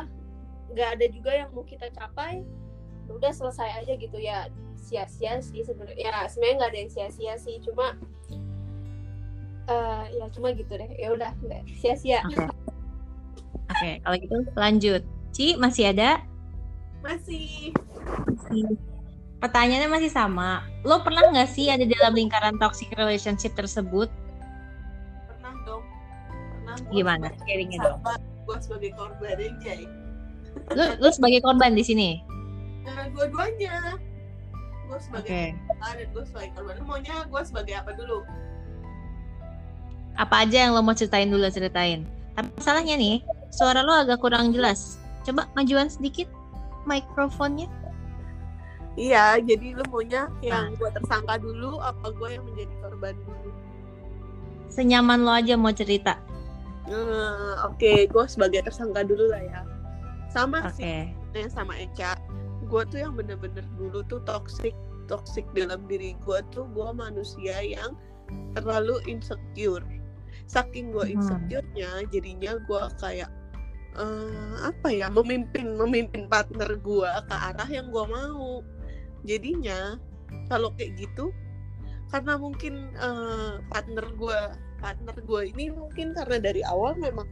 [0.74, 2.46] nggak ada juga yang mau kita capai
[3.10, 4.50] ya udah selesai aja gitu ya.
[4.80, 8.00] Sia-sia sih sebenarnya ya sebenarnya nggak ada yang sia-sia sih cuma
[9.68, 12.24] uh, ya cuma gitu deh ya udah nggak sia-sia.
[12.26, 12.38] Oke.
[12.40, 12.48] Okay.
[13.70, 15.02] okay, kalau gitu lanjut.
[15.30, 16.26] Ci masih ada
[17.04, 17.74] masih.
[18.28, 18.64] Masih
[19.40, 20.64] pertanyaannya masih sama.
[20.84, 24.12] Lo pernah nggak sih ada dalam lingkaran toxic relationship tersebut?
[25.32, 25.84] Pernah dong.
[26.30, 27.28] Pernah gimana?
[27.48, 28.00] sharingnya dong.
[28.50, 29.74] gue sebagai korban aja
[30.74, 32.10] lo lo sebagai korban di sini?
[32.84, 33.96] Nah, dua-duanya.
[34.90, 35.94] Gue sebagai okay.
[35.94, 36.76] dan gue sebagai korban.
[36.84, 38.26] Maunya gue sebagai apa dulu?
[40.18, 42.04] Apa aja yang lo mau ceritain dulu ceritain.
[42.34, 43.22] Tapi masalahnya nih
[43.54, 44.98] suara lo agak kurang jelas.
[45.22, 46.26] Coba majuan sedikit
[46.90, 47.70] mikrofonnya
[48.98, 50.78] iya jadi lo maunya yang nah.
[50.78, 53.50] gue tersangka dulu apa gue yang menjadi korban dulu
[54.74, 56.18] senyaman lo aja mau cerita
[56.90, 58.10] hmm, oke okay.
[58.10, 59.62] gue sebagai tersangka dulu lah ya
[60.34, 61.14] sama okay.
[61.34, 62.18] sih sama Eca
[62.66, 64.74] gue tuh yang bener-bener dulu tuh toxic
[65.10, 67.98] toxic dalam diri gue tuh gue manusia yang
[68.54, 69.82] terlalu insecure
[70.46, 71.16] saking gue hmm.
[71.18, 73.30] insecure-nya jadinya gue kayak
[73.98, 78.62] uh, apa ya memimpin memimpin partner gue ke arah yang gue mau.
[79.26, 79.98] Jadinya
[80.52, 81.34] kalau kayak gitu
[82.10, 84.40] karena mungkin uh, partner gue
[84.82, 87.26] partner gue ini mungkin karena dari awal memang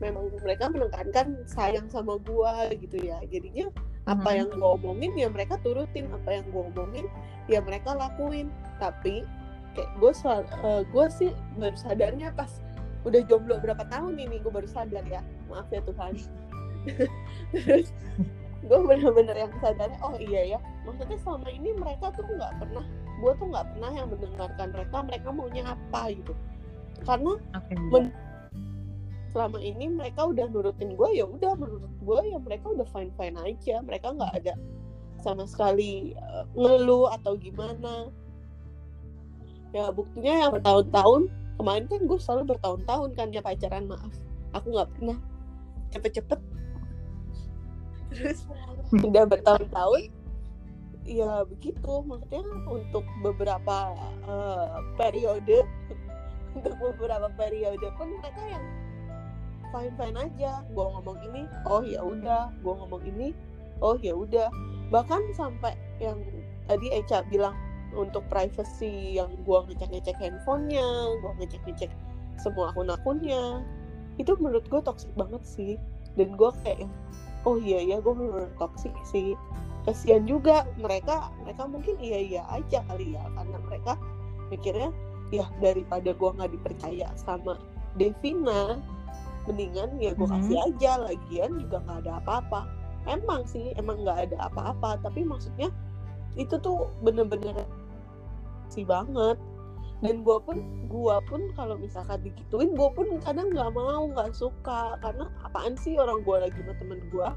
[0.00, 3.22] memang mereka menekankan sayang sama gue gitu ya.
[3.30, 3.70] Jadinya
[4.10, 4.38] apa hmm.
[4.38, 6.10] yang gue omongin ya mereka turutin.
[6.10, 7.06] Apa yang gue omongin
[7.46, 8.50] ya mereka lakuin.
[8.82, 9.22] Tapi
[9.72, 12.50] kayak gue uh, eh, gue sih baru sadarnya pas
[13.02, 15.20] udah jomblo berapa tahun ini gue baru sadar ya.
[15.50, 16.12] Maaf ya Tuhan.
[17.52, 17.90] Terus
[18.62, 20.58] gue bener-bener yang sadarnya oh iya ya.
[20.86, 22.84] Maksudnya selama ini mereka tuh nggak pernah
[23.22, 26.32] gue tuh nggak pernah yang mendengarkan mereka mereka maunya apa gitu.
[27.02, 27.76] Karena okay.
[27.90, 28.14] men-
[29.32, 33.36] selama ini mereka udah nurutin gue ya udah menurut gue ya mereka udah fine fine
[33.42, 33.82] aja.
[33.82, 34.54] Mereka nggak ada
[35.22, 38.10] sama sekali uh, ngeluh atau gimana.
[39.72, 44.10] Ya buktinya yang bertahun-tahun kemarin kan gue selalu bertahun-tahun kan ya pacaran maaf.
[44.58, 45.18] Aku nggak pernah.
[45.94, 46.40] Cepet-cepet.
[48.10, 48.42] Terus
[48.90, 50.10] udah bertahun-tahun
[51.06, 51.92] ya begitu.
[52.02, 53.94] Maksudnya untuk beberapa
[54.26, 55.62] uh, periode
[56.58, 58.64] untuk beberapa periode pun mereka yang
[59.70, 60.66] fine fine aja.
[60.74, 62.50] Gue ngomong ini oh ya udah.
[62.58, 63.30] Gue ngomong ini
[63.78, 64.50] oh ya udah.
[64.90, 66.18] Bahkan sampai yang
[66.66, 67.54] tadi Eca bilang
[67.94, 70.86] untuk privacy yang gua ngecek-ngecek handphonenya,
[71.22, 71.90] gua ngecek-ngecek
[72.40, 73.62] semua akun-akunnya,
[74.18, 75.74] itu menurut gue toxic banget sih.
[76.18, 76.84] Dan gue kayak,
[77.48, 79.36] oh iya ya gue bener toxic sih.
[79.82, 83.98] kasihan juga mereka mereka mungkin iya iya aja kali ya karena mereka
[84.46, 84.94] mikirnya
[85.34, 87.58] ya daripada gue nggak dipercaya sama
[87.98, 88.78] Devina
[89.50, 90.34] mendingan ya gue Mhm.
[90.38, 92.60] kasih aja lagian juga nggak ada apa-apa
[93.10, 95.66] emang sih emang nggak ada apa-apa tapi maksudnya
[96.38, 97.66] itu tuh bener-bener
[98.72, 99.36] sih banget.
[100.02, 100.56] Dan gue pun
[100.90, 104.96] gue pun kalau misalkan digituin gue pun kadang nggak mau nggak suka.
[105.04, 107.28] Karena apaan sih orang gue lagi sama temen gue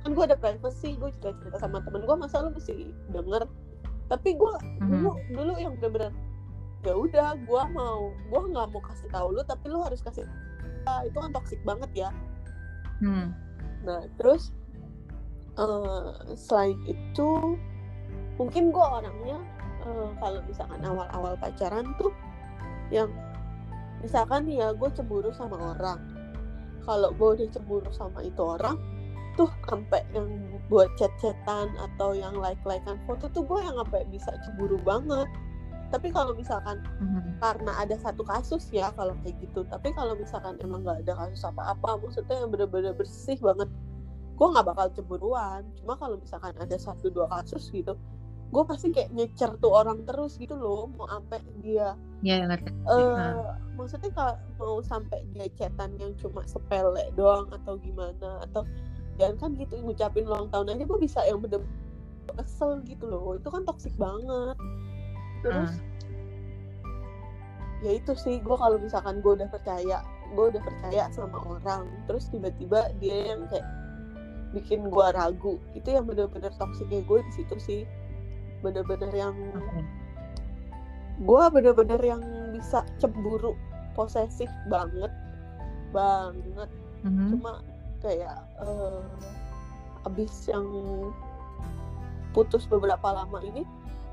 [0.00, 3.44] kan gue ada privacy gue cerita cerita sama temen gue masa lu mesti denger?
[4.08, 4.52] Tapi gue
[4.88, 6.10] dulu dulu yang bener-bener
[6.80, 10.24] ya udah gue mau gue nggak mau kasih tahu lu tapi lu harus kasih
[10.88, 12.10] Ah, itu kan toxic banget ya.
[13.04, 13.36] Hmm.
[13.84, 14.52] Nah, terus
[15.60, 17.60] eh, selain itu
[18.40, 19.38] mungkin gue orangnya
[19.86, 22.12] eh, kalau misalkan awal-awal pacaran tuh
[22.90, 23.08] yang
[24.00, 26.00] misalkan ya gue cemburu sama orang.
[26.84, 28.76] Kalau gue udah cemburu sama itu orang
[29.38, 30.26] tuh sampai yang
[30.66, 35.28] buat chat-chatan atau yang like-likean foto tuh gue yang sampai bisa cemburu banget.
[35.90, 37.42] Tapi kalau misalkan Mhm.
[37.42, 41.42] karena ada satu kasus ya kalau kayak gitu tapi kalau misalkan emang nggak ada kasus
[41.50, 43.66] apa-apa maksudnya yang bener-bener bersih banget
[44.38, 47.98] gue nggak bakal cemburuan cuma kalau misalkan ada satu dua kasus gitu
[48.50, 52.58] gue pasti kayak nyecer tuh orang terus gitu loh mau sampai dia Ya eh
[52.90, 53.56] Ah.
[53.78, 58.66] maksudnya kalau mau sampai dia chatan yang cuma sepele doang atau gimana atau
[59.16, 61.62] jangan kan gitu ngucapin ulang tahun aja gue bisa yang bener
[62.30, 64.56] kesel gitu loh itu kan toksik banget
[65.40, 65.88] terus Ah.
[67.80, 72.28] ya itu sih gue kalau misalkan gue udah percaya gue udah percaya sama orang terus
[72.28, 73.64] tiba-tiba dia yang kayak
[74.50, 77.80] bikin gue ragu itu yang bener-bener toksiknya gue di situ sih
[78.60, 79.34] bener-bener yang
[81.20, 83.56] gue bener-bener yang bisa cemburu
[83.92, 85.12] posesif banget
[85.90, 86.70] banget.
[87.00, 87.32] Mhm.
[87.32, 87.64] cuma
[88.04, 89.02] kayak eh,
[90.04, 90.64] abis yang
[92.36, 93.64] putus beberapa lama ini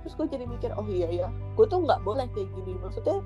[0.02, 1.28] terus gue jadi mikir oh iya ya
[1.60, 2.80] gue tuh nggak boleh kayak gini.
[2.80, 3.20] Maksudnya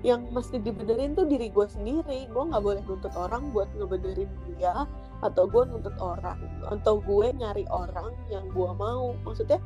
[0.00, 2.26] yang mesti dibenerin tuh diri gue sendiri.
[2.32, 4.88] Gue nggak boleh nuntut orang buat ngebenerin dia
[5.20, 6.40] atau gue nuntut orang
[6.72, 9.12] atau gue nyari orang yang gue mau.
[9.22, 9.60] Maksudnya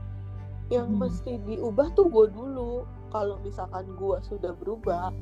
[0.73, 1.05] yang Hmm.
[1.05, 5.13] mesti diubah tuh gue dulu kalau misalkan gue sudah berubah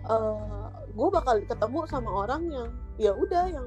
[0.00, 3.66] eh gue bakal ketemu sama orang yang ya udah yang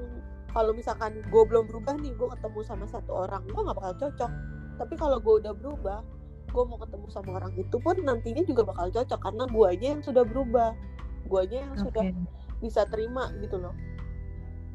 [0.50, 4.32] kalau misalkan gue belum berubah nih gue ketemu sama satu orang gue nggak bakal cocok
[4.78, 6.00] tapi kalau gue udah berubah
[6.54, 10.02] gue mau ketemu sama orang itu pun nantinya juga bakal cocok karena gue aja yang
[10.02, 10.70] sudah berubah
[11.26, 12.14] gue aja yang sudah Oke.
[12.62, 13.74] bisa terima gitu loh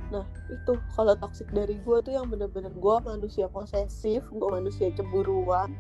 [0.10, 5.72] nah itu kalau toxic dari gue tuh yang bener-bener gue manusia posesif gue manusia cemburuan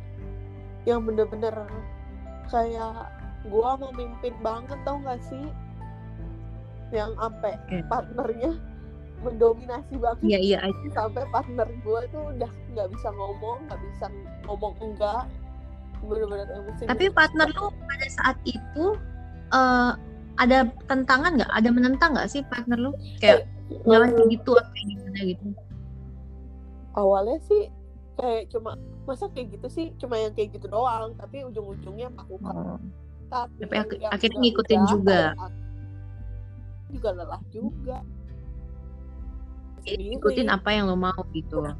[0.84, 1.56] yang bener-bener
[2.48, 3.12] kayak
[3.44, 5.46] gue mau mimpin banget tau gak sih
[6.90, 7.54] yang sampai
[7.86, 8.58] partnernya
[9.20, 10.88] mendominasi banget Iya iya aja.
[10.96, 14.06] sampai partner gue tuh udah nggak bisa ngomong nggak bisa
[14.48, 15.24] ngomong enggak
[16.00, 18.86] bener-bener emosi Tapi partner lu pada saat itu
[19.52, 19.92] eh
[20.40, 21.52] ada tentangan nggak?
[21.52, 22.92] Ada menentang nggak sih partner lu?
[23.20, 23.44] Kayak
[23.84, 25.48] jangan kayak gitu atau kayak gimana gitu?
[26.96, 27.68] awalnya sih
[28.16, 28.74] kayak cuma
[29.10, 32.78] masa kayak gitu sih cuma yang kayak gitu doang tapi ujung-ujungnya melakukan Oh.
[33.28, 35.20] tapi, Tapi ak- akhirnya ngikutin juga.
[35.34, 35.50] aku
[36.92, 37.98] juga lelah juga
[39.80, 41.62] Jadi ikutin apa yang lo mau gitu.
[41.62, 41.78] nah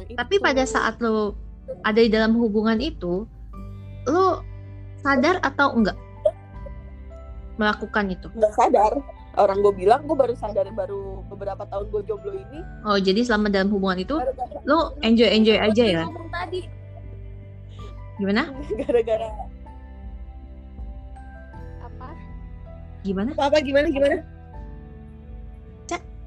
[0.00, 0.42] Tapi itu.
[0.42, 1.34] pada saat lo
[1.80, 3.28] ada di dalam hubungan itu,
[4.04, 4.40] lo
[4.98, 5.96] sadar atau enggak
[7.54, 8.26] melakukan itu?
[8.32, 8.92] nggak sadar
[9.36, 13.50] orang gue bilang gue baru sadar baru beberapa tahun gue jomblo ini Oh jadi selama
[13.50, 16.02] dalam hubungan itu gara-gara lo enjoy enjoy aja ya?
[16.06, 16.60] ngomong tadi
[18.14, 18.42] Gimana?
[18.86, 19.28] gara-gara
[21.82, 22.08] apa
[23.02, 23.30] Gimana?
[23.34, 24.16] apa gimana gimana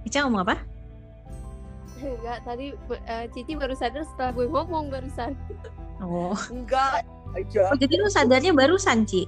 [0.08, 0.56] Ica ngomong apa?
[2.00, 2.72] enggak tadi
[3.10, 5.36] eh, Cici baru sadar setelah gue ngomong barusan
[5.98, 7.02] Oh, enggak
[7.34, 9.26] aja oh jadi lo sadarnya barusan Ci?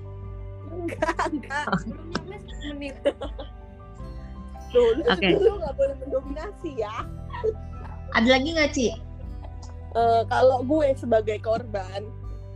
[0.69, 2.95] enggak enggak belum nyampe 10 menit
[4.69, 5.29] Tuh, lu, Oke.
[5.41, 7.05] lu nggak boleh mendominasi ya.
[8.13, 8.88] Ada lagi nggak Ci?
[9.89, 12.05] Eh, kalau gue sebagai korban,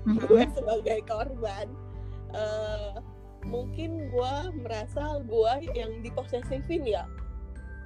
[0.06, 0.22] Mhm.
[0.30, 1.66] gue sebagai korban,
[2.34, 2.94] eh,
[3.44, 7.10] mungkin gue merasa gue yang diposesifin ya.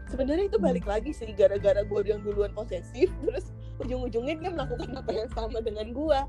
[0.08, 5.12] Sebenarnya itu balik lagi sih gara-gara gue yang duluan posesif, terus ujung-ujungnya dia melakukan apa
[5.16, 6.20] yang sama dengan gue.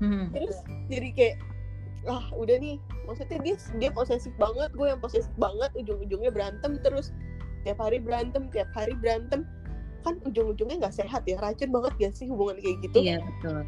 [0.00, 0.28] Hmm.
[0.32, 0.56] Terus
[0.88, 1.36] jadi kayak
[2.06, 7.10] ah udah nih maksudnya dia dia posesif banget gue yang posesif banget ujung-ujungnya berantem terus
[7.66, 9.42] tiap hari berantem tiap hari berantem.
[10.06, 13.02] Kan ujung-ujungnya nggak sehat ya racun banget gak sih hubungan kayak gitu?
[13.02, 13.66] Iya betul.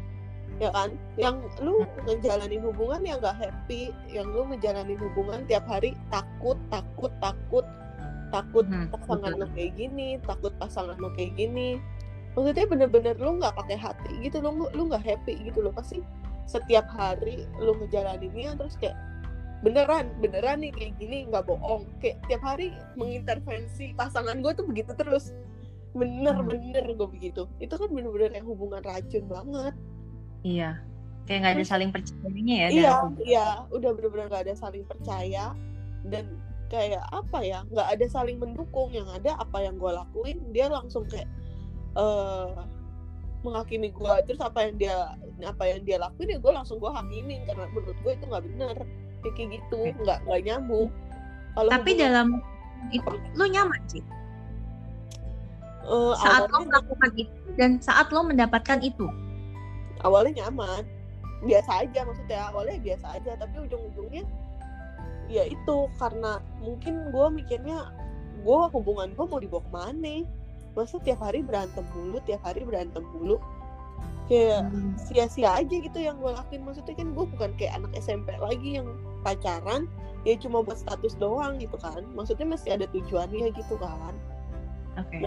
[0.59, 0.89] ya kan?
[1.15, 7.11] Yang lu ngejalanin hubungan yang nggak happy yang lu ngejalanin hubungan tiap hari takut takut
[7.19, 7.67] takut
[8.31, 9.41] takut Hmm, pasangan betul.
[9.41, 11.79] lo kayak gini takut pasangan lo kayak gini.
[12.39, 15.71] Maksudnya bener-bener lu nggak pakai hati gitu lu lu nggak happy gitu loh.
[15.75, 15.99] Pasti
[16.47, 18.95] setiap hari lu ngejalaninnya terus kayak
[19.59, 21.83] beneran beneran nih kayak gini nggak bohong.
[21.99, 25.35] Kayak tiap hari mengintervensi pasangan gue tuh begitu terus.
[25.91, 26.47] Bener Hmm.
[26.47, 27.43] bener gue begitu.
[27.59, 29.75] Itu kan bener-bener yang hubungan racun banget.
[30.47, 30.79] Iya.
[31.27, 32.67] Kayak nggak ada saling percayanya ya.
[32.71, 33.47] iya iya.
[33.69, 35.53] Udah bener-bener gak ada saling percaya.
[36.07, 38.95] Dan kayak apa ya nggak ada saling mendukung.
[38.95, 41.27] Yang ada apa yang gue lakuin dia langsung kayak
[41.99, 42.53] eh
[43.39, 45.15] menghakimi gue terus apa yang dia
[45.47, 47.43] apa yang dia lakuin ya gue langsung gue hakimin.
[47.43, 48.77] Karena menurut gue itu nggak bener
[49.19, 50.87] Kayak kayak gitu nggak nggak nyambung.
[51.53, 52.27] Kalau Tapi hubungan- dalam
[52.89, 54.03] itu lu nyaman sih.
[55.83, 59.07] eh, Saat lo melakukan itu dan saat lo mendapatkan itu.
[59.99, 60.87] awalnya nyaman.
[61.43, 64.23] Biasa aja maksudnya awalnya biasa aja tapi ujung-ujungnya
[65.27, 67.91] ya itu karena mungkin gue mikirnya
[68.39, 70.15] gue hubungan gue mau dibawa ke mana?
[70.71, 73.39] Masa tiap hari berantem mulu tiap hari berantem mulu
[74.29, 74.93] kayak Hmm.
[74.95, 78.87] sia-sia aja gitu yang gue lakuin maksudnya kan gue bukan kayak anak SMP lagi yang
[79.25, 79.89] pacaran
[80.27, 84.13] ya cuma buat status doang gitu kan maksudnya masih ada tujuannya gitu kan
[85.01, 85.25] Oke.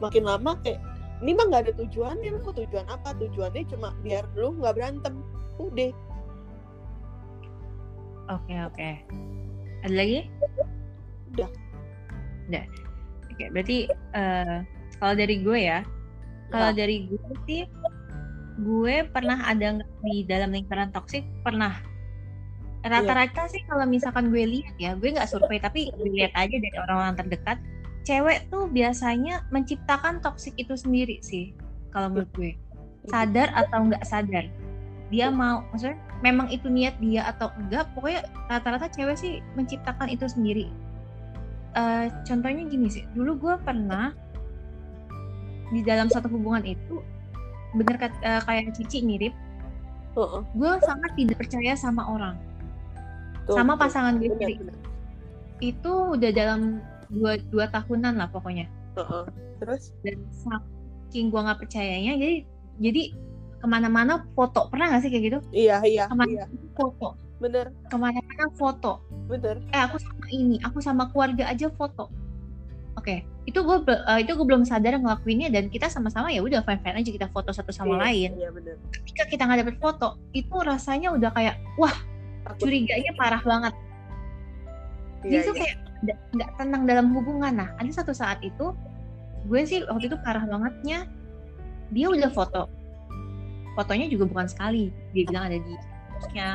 [0.00, 0.80] makin lama kayak
[1.20, 5.20] ini mah nggak ada tujuannya mau tujuan apa tujuannya cuma biar lu nggak berantem
[5.60, 5.92] udah
[8.30, 8.90] Oke oke.
[9.82, 10.30] Ada lagi?
[11.34, 11.50] Udah.
[12.46, 12.64] Udah.
[13.26, 14.58] Oke berarti eh,
[15.02, 15.82] kalau dari gue ya,
[16.54, 17.18] kalau Nah, dari gue
[17.50, 17.66] sih,
[18.60, 21.74] gue pernah ada di dalam lingkaran toksik pernah.
[22.80, 26.76] Rata-rata sih kalau misalkan gue lihat ya, gue nggak survei tapi gue lihat aja dari
[26.80, 27.58] orang-orang terdekat,
[28.08, 31.52] cewek tuh biasanya menciptakan toksik itu sendiri sih,
[31.92, 32.52] kalau menurut gue.
[33.12, 34.48] Sadar atau nggak sadar,
[35.12, 40.24] dia mau, maksudnya memang itu niat dia atau enggak, pokoknya rata-rata cewek sih menciptakan itu
[40.24, 40.72] sendiri.
[41.76, 44.16] Eh, contohnya gini sih, dulu gue pernah
[45.70, 46.98] di dalam satu hubungan itu
[47.76, 49.34] bener eh, kayak Cici mirip,
[50.18, 52.34] heeh, gue sangat tidak percaya sama orang,
[53.46, 54.74] tuh, sama pasangan gue sendiri.
[55.60, 56.80] Itu udah dalam
[57.12, 58.66] dua dua tahunan lah pokoknya.
[58.98, 59.24] Heeh.
[59.60, 62.36] terus Dan saking gue nggak percayanya, jadi
[62.80, 63.02] jadi
[63.60, 65.38] ke mana-mana foto pernah gak sih kayak gitu?
[65.52, 67.12] iya iya Ke mana iya foto,
[67.44, 69.04] bener ke mana-mana foto.
[69.28, 72.08] bener eh aku sama ini, aku sama keluarga aja foto.
[72.98, 73.76] Oke, itu gue
[74.18, 77.54] itu gue belum sadar ngelakuinnya dan kita sama-sama ya udah fine fine aja kita foto
[77.54, 78.30] satu sama Iya, lain.
[78.36, 81.94] iya bener Ketika kita nggak dapet foto, itu rasanya udah kayak wah
[82.44, 82.66] Takut.
[82.66, 83.74] curiganya parah banget.
[85.22, 85.60] iya, Dia tuh iya.
[85.62, 85.76] kayak
[86.34, 87.52] nggak tenang dalam hubungan.
[87.52, 88.74] Nah, ada satu saat itu
[89.46, 91.06] gue sih waktu itu parah bangetnya
[91.90, 92.66] dia udah foto.
[93.78, 94.90] Fotonya juga bukan sekali.
[95.14, 96.48] Dia bilang ada di kampusnya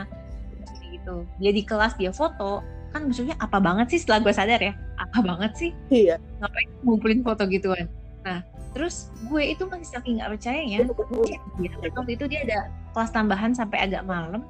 [0.91, 1.15] gitu.
[1.39, 2.59] Dia di kelas dia foto.
[2.91, 4.73] Kan maksudnya apa banget sih setelah gue sadar ya?
[5.15, 5.71] Apa banget sih?
[5.87, 6.19] iya.
[6.43, 7.87] Ngapain ngumpulin foto gituan?
[8.27, 8.43] Nah
[8.75, 11.71] terus gue itu masih saking nggak percayanya gue chat dia.
[11.95, 12.59] Waktu itu dia ada
[12.91, 14.43] kelas tambahan sampai agak malam.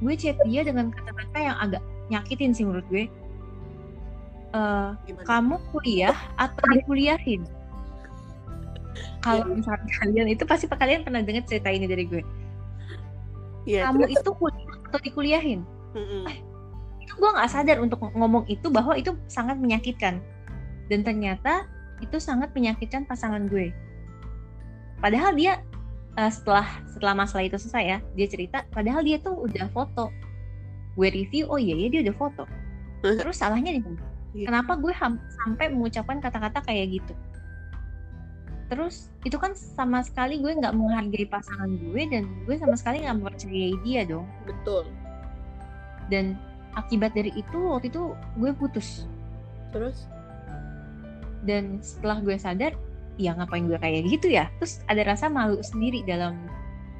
[0.00, 3.04] Gue chat dia dengan kata-kata yang agak nyakitin sih menurut gue.
[4.48, 5.24] Eh, gimana?
[5.28, 7.44] Kamu kuliah atau dikuliahin?
[9.20, 9.52] Kalau Iya.
[9.60, 12.24] misalnya kalian itu pasti kalian pernah dengar cerita ini dari gue.
[13.68, 14.16] Iya kamu terus?
[14.24, 15.60] itu kuliah atau dikuliahin?
[15.92, 16.24] Mm-mm.
[16.24, 16.47] itu
[17.18, 20.22] gue nggak sadar untuk ngomong itu bahwa itu sangat menyakitkan.
[20.88, 23.74] Dan ternyata itu sangat menyakitkan pasangan gue.
[25.02, 25.62] Padahal dia
[26.14, 30.10] eh, setelah setelah masalah itu selesai ya dia cerita padahal dia tuh udah foto.
[30.94, 32.44] Gue review oh iya ya dia udah foto.
[33.02, 34.02] Terus salahnya di mana?
[34.36, 34.52] Iya.
[34.52, 34.92] kenapa gue
[35.40, 37.14] sampai mengucapkan kata-kata kayak gitu?
[38.68, 43.16] Terus itu kan sama sekali gue nggak menghargai pasangan gue dan gue sama sekali nggak
[43.16, 44.28] mempercayai dia dong.
[44.44, 44.84] Betul.
[46.12, 46.36] Dan
[46.76, 49.06] akibat dari itu waktu itu gue putus.
[49.72, 50.08] Terus?
[51.46, 52.72] Dan setelah gue sadar
[53.18, 54.50] ya ngapain gue kayak gitu ya?
[54.60, 56.36] Terus ada rasa malu sendiri dalam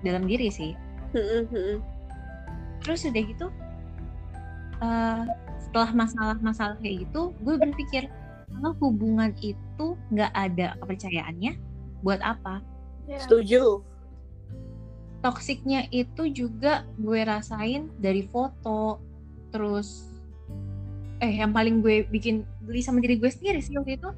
[0.06, 0.72] dalam diri sih.
[2.84, 3.46] Terus udah gitu
[4.82, 5.24] eh,
[5.58, 8.06] setelah masalah-masalah kayak gitu gue berpikir
[8.48, 11.60] kalau hubungan itu nggak ada kepercayaannya
[12.00, 12.64] buat apa?
[13.04, 13.20] Ya.
[13.20, 13.84] setuju.
[15.18, 19.02] Toksiknya itu juga gue rasain dari foto
[19.50, 20.08] terus
[21.18, 24.10] eh yang paling gue bikin beli sama diri gue sendiri sih waktu itu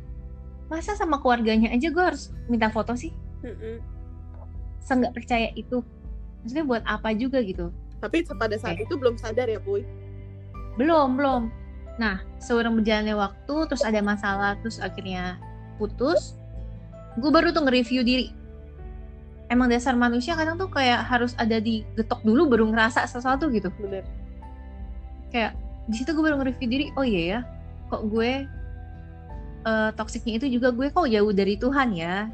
[0.68, 3.10] masa sama keluarganya aja gue harus minta foto sih?
[3.42, 3.80] Mm-mm.
[4.80, 5.82] seenggak percaya itu?
[6.40, 7.74] Maksudnya buat apa juga gitu.
[8.00, 8.88] Tapi pada saat Oke.
[8.88, 9.82] itu belum sadar ya Puy?
[10.78, 11.50] Belum belum.
[11.98, 15.36] Nah seiring berjalannya waktu terus ada masalah terus akhirnya
[15.76, 16.36] putus
[17.18, 18.30] gue baru tuh nge-review diri.
[19.50, 23.74] Emang dasar manusia kadang tuh kayak harus ada di getok dulu baru ngerasa sesuatu gitu.
[23.82, 24.19] Bener
[25.30, 25.54] kayak
[25.86, 27.40] di situ gue baru nge-review diri oh iya ya
[27.88, 28.46] kok gue
[29.62, 32.28] eh, toksiknya itu juga gue kok jauh dari Tuhan ya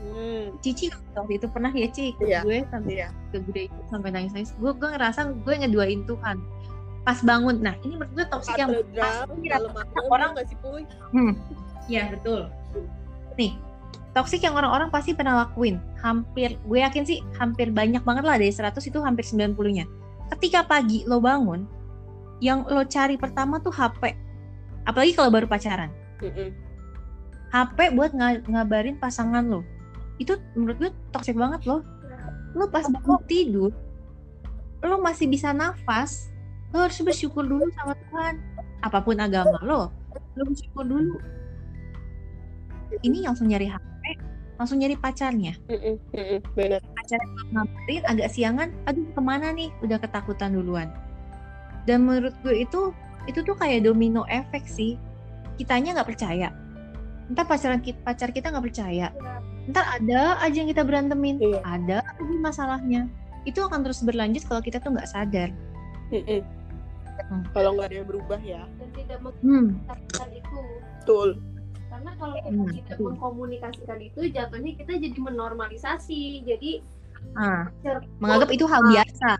[0.00, 2.40] Hmm, Cici waktu itu pernah ya Ci ke Iya.
[2.40, 3.08] gue sampai iya.
[3.28, 6.40] ke gue itu sampai nangis nangis gue gue ngerasa gue ngeduain Tuhan
[7.04, 10.88] pas bangun nah ini menurut gue toxic yang malam-malam orang- nggak sih Puy?
[11.12, 11.36] Hmm,
[11.84, 12.48] iya betul.
[13.36, 13.60] Nih,
[14.12, 15.76] toxic yang orang-orang pasti pernah lakuin.
[16.00, 19.84] Hampir, gue yakin sih hampir banyak banget lah dari 100 itu hampir 90-nya.
[20.32, 21.64] Ketika pagi lo bangun,
[22.40, 24.16] yang lo cari pertama tuh HP.
[24.88, 25.92] Apalagi kalau baru pacaran.
[26.24, 26.50] Mm-mm.
[27.52, 29.60] HP buat nga- ngabarin pasangan lo.
[30.16, 31.84] Itu menurut gue toxic banget loh.
[32.56, 33.70] Lo pas bangun tidur,
[34.82, 36.32] lo masih bisa nafas,
[36.74, 38.34] lo harus bersyukur dulu sama Tuhan.
[38.80, 39.92] Apa pun agama lo,
[40.34, 41.14] lo bersyukur dulu.
[43.06, 44.02] Ini langsung nyari HP,
[44.58, 45.54] langsung nyari pacarnya.
[45.70, 46.82] Mm-mm, mm-mm, Bener.
[47.54, 49.70] Ngabarin agak siangan, aduh ke mana nih?
[49.82, 50.90] Udah ketakutan duluan.
[51.84, 52.92] Dan menurut gue itu,
[53.24, 54.96] itu tuh kayak domino efek sih.
[55.56, 56.48] Kitanya nggak percaya.
[57.30, 59.08] Ntar pacaran kita, pacar kita nggak percaya.
[59.68, 61.38] Ntar ada aja yang kita berantemin.
[61.38, 61.60] Iya.
[61.62, 63.06] Ada aja masalahnya.
[63.46, 65.48] Itu akan terus berlanjut kalau kita tuh nggak sadar.
[66.10, 66.42] Hmm.
[67.52, 68.64] Kalau nggak ada yang berubah ya.
[68.80, 69.76] dan tidak Hmm.
[69.78, 70.58] mengkomunikasikan itu
[71.00, 71.28] Betul.
[71.90, 76.70] karena kalau kita Hmm, tidak mengkomunikasikan itu jatuhnya kita jadi menormalisasi jadi
[77.36, 77.68] Ah,
[78.18, 79.30] menganggap itu hal biasa.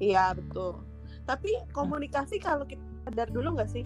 [0.00, 0.80] Iya betul.
[1.28, 3.84] Tapi komunikasi kalau kita sadar dulu nggak sih?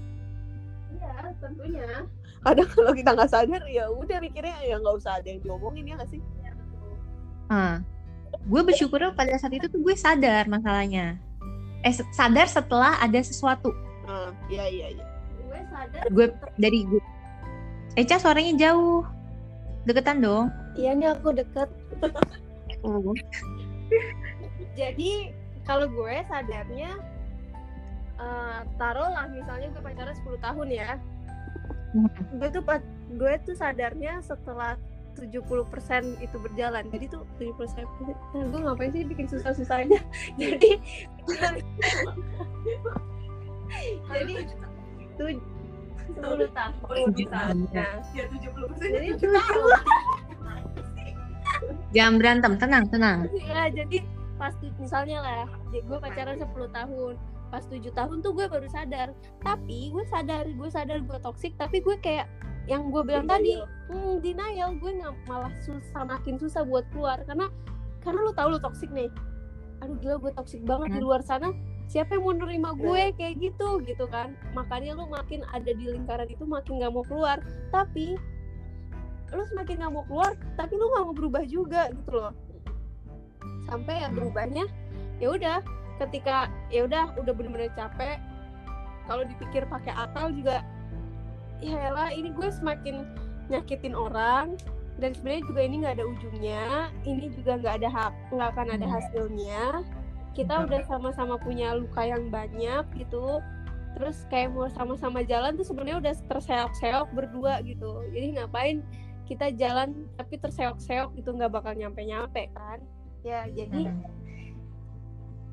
[0.92, 2.04] iya tentunya
[2.44, 5.94] Kadang kalau kita nggak sadar ya udah mikirnya ya nggak usah ada yang diomongin ya
[5.98, 6.22] nggak sih?
[7.50, 7.82] Ah,
[8.46, 11.18] gue bersyukur pada saat itu tuh gue sadar masalahnya.
[11.82, 13.74] Eh sadar setelah ada sesuatu.
[14.06, 15.04] Ah, iya iya iya.
[15.42, 16.26] gue sadar Gue
[16.56, 17.02] dari gue.
[17.98, 19.02] Eca suaranya jauh.
[19.82, 20.46] Deketan dong.
[20.72, 21.68] iya nih aku deket
[24.78, 25.10] jadi
[25.68, 26.96] kalau gue sadarnya
[28.22, 30.90] eh taruh lah misalnya gue pacaran 10 tahun ya.
[32.38, 32.62] Gue tuh
[33.18, 34.78] gue tuh sadarnya setelah
[35.18, 35.42] 70%
[36.24, 36.86] itu berjalan.
[36.88, 37.84] Jadi tuh 70%
[38.32, 39.98] nah, gue ngapain sih bikin susah-susahnya?
[40.40, 40.70] Jadi
[44.12, 44.34] jadi
[45.16, 45.28] tuh
[46.12, 49.32] 10 tahun misalnya Ya 70 jadi tujuh
[51.94, 53.18] Jangan berantem, tenang, tenang.
[53.38, 54.02] ya jadi
[54.34, 57.14] pas tu- misalnya lah ya gue pacaran 10 tahun
[57.52, 59.12] pas 7 tahun tuh gue baru sadar.
[59.44, 62.24] Tapi gue sadar gue sadar gue toksik tapi gue kayak
[62.64, 63.60] yang gue bilang tadi
[63.92, 64.72] hmm, denial.
[64.80, 67.20] Gue nggak malah susah makin susah buat keluar.
[67.28, 67.52] Karena
[68.00, 69.12] karena lu tahu lu toksik nih.
[69.84, 71.52] Aduh gila gue toksik banget di luar sana.
[71.92, 74.32] Siapa yang mau nerima gue kayak gitu gitu kan?
[74.56, 77.36] Makanya lu makin ada di lingkaran itu makin nggak mau keluar.
[77.68, 78.16] Tapi
[79.32, 82.32] lu semakin nggak mau keluar tapi lu nggak mau berubah juga gitu loh.
[83.68, 84.64] Sampai ya berubahnya?
[85.22, 85.58] ya udah
[86.06, 88.18] ketika ya udah udah bener-bener capek
[89.06, 90.62] kalau dipikir pakai akal juga
[91.62, 93.06] ya lah ini gue semakin
[93.50, 94.58] nyakitin orang
[94.98, 96.64] dan sebenarnya juga ini nggak ada ujungnya
[97.06, 99.62] ini juga nggak ada hak nggak akan ada hasilnya
[100.32, 103.40] kita udah sama-sama punya luka yang banyak gitu.
[103.92, 108.00] Terus kayak mau sama-sama jalan tuh sebenarnya udah terseok-seok berdua gitu.
[108.16, 108.80] Jadi ngapain
[109.28, 112.80] kita jalan tapi terseok-seok itu nggak bakal nyampe-nyampe kan.
[113.22, 114.00] Ya jadi Hmm.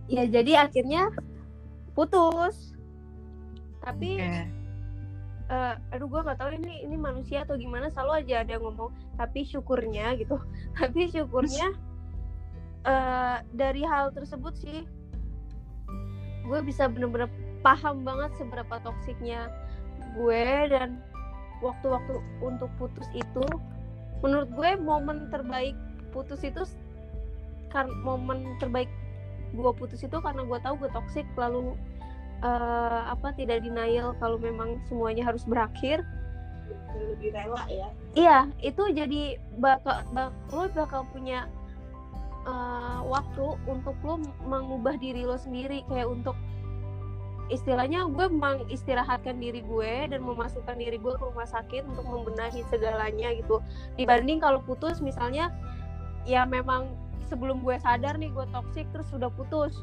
[0.10, 1.14] Ya jadi akhirnya
[1.94, 2.74] putus.
[3.80, 4.44] Tapi Oke.
[5.54, 8.92] eh, aduh gue nggak tahu ini ini manusia atau gimana selalu aja ada yang ngomong
[9.16, 10.36] tapi syukurnya gitu.
[10.80, 11.72] Tapi syukurnya
[12.84, 14.84] eh, dari hal tersebut sih
[16.50, 17.30] gue bisa bener-bener
[17.62, 19.54] paham banget seberapa toksiknya
[20.18, 20.44] gue
[20.74, 20.98] dan
[21.62, 23.46] waktu-waktu untuk putus itu.
[24.20, 25.78] Menurut gue momen terbaik
[26.10, 26.66] putus itu
[27.70, 28.90] kan momen terbaik
[29.54, 31.74] gue putus itu karena gue tahu gue toksik lalu
[32.44, 36.04] eh, apa tidak denial kalau memang semuanya harus berakhir.
[36.90, 37.90] Lebih rela ya.
[38.14, 41.50] iya itu jadi bakal bak, lo bakal punya
[42.46, 45.86] eh, waktu untuk lo mengubah diri lo sendiri.
[45.90, 46.38] Kayak untuk
[47.50, 53.34] istilahnya gue mengistirahatkan diri gue dan memasukkan diri gue ke rumah sakit untuk membenahi segalanya
[53.34, 53.60] gitu.
[53.98, 55.50] Dibanding kalau putus misalnya
[56.30, 56.94] ya memang
[57.30, 59.78] sebelum gue sadar nih gue toksik terus sudah putus.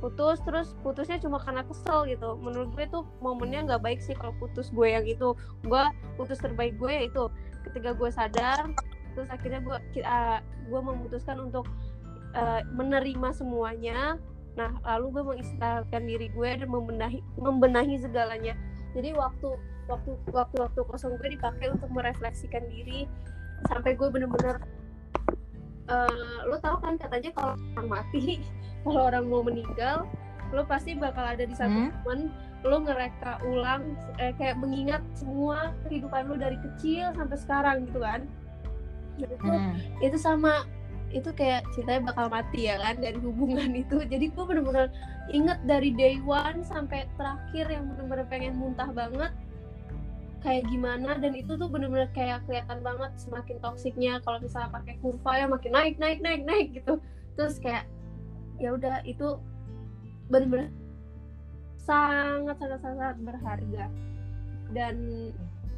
[0.00, 2.40] Putus terus putusnya cuma karena kesel gitu.
[2.40, 5.36] Menurut gue tuh momennya nggak baik sih kalau putus gue yang itu.
[5.62, 5.82] Gue
[6.16, 7.28] putus terbaik gue ya itu
[7.68, 8.72] ketika gue sadar
[9.12, 9.76] terus akhirnya gue
[10.06, 11.68] ah, gue memutuskan untuk
[12.32, 14.16] eh, menerima semuanya.
[14.56, 18.56] Nah lalu gue mengistirahatkan diri gue dan membenahi membenahi segalanya.
[18.96, 19.54] Jadi waktu
[19.86, 23.04] waktu waktu waktu kosong gue dipakai untuk merefleksikan diri.
[23.68, 24.56] Sampai gue bener-bener
[25.90, 28.38] eh, lo tau kan katanya kalau orang mati
[28.86, 30.06] kalau orang mau meninggal
[30.50, 31.90] lo pasti bakal ada di satu Hmm.
[32.02, 32.20] momen
[32.60, 38.20] lo ngereka ulang eh, kayak mengingat semua kehidupan lo dari kecil sampai sekarang gitu kan
[39.20, 39.76] itu, Hmm.
[40.00, 40.64] itu sama
[41.10, 44.86] itu kayak cintanya bakal mati ya kan dari hubungan itu jadi gue bener-bener
[45.34, 49.34] inget dari day one sampai terakhir yang bener-bener pengen muntah banget
[50.40, 55.32] kayak gimana dan itu tuh bener-bener kayak kelihatan banget semakin toksiknya kalau misalnya pakai kurva
[55.36, 56.96] ya makin naik naik naik naik gitu
[57.36, 57.84] terus kayak
[58.56, 59.36] ya udah itu
[60.32, 60.72] bener-bener
[61.80, 63.86] sangat sangat sangat berharga
[64.72, 64.96] dan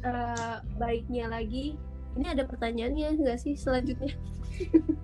[0.03, 1.75] eh, baiknya lagi
[2.13, 4.15] ini ada pertanyaannya nggak sih selanjutnya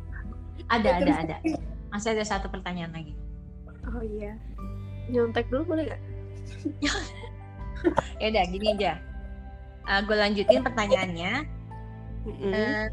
[0.70, 1.36] Ada, ada, ada.
[1.89, 3.18] Masih ada satu pertanyaan lagi.
[3.89, 4.38] oh iya
[5.10, 6.01] nyontek dulu boleh nggak
[8.22, 9.09] Ya udah, gini aja.
[9.86, 11.34] Gue lanjutin pertanyaannya.
[12.27, 12.53] Mm-mm.
[12.53, 12.88] Eh,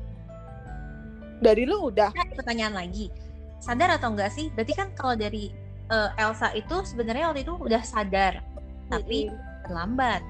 [1.42, 2.10] Dari lu udah.
[2.36, 3.12] pertanyaan lagi.
[3.60, 4.48] Sadar atau enggak sih?
[4.54, 5.52] Berarti kan kalau dari
[5.92, 8.40] eh, Elsa itu sebenarnya waktu itu udah sadar,
[8.88, 9.28] tapi
[9.66, 10.22] terlambat.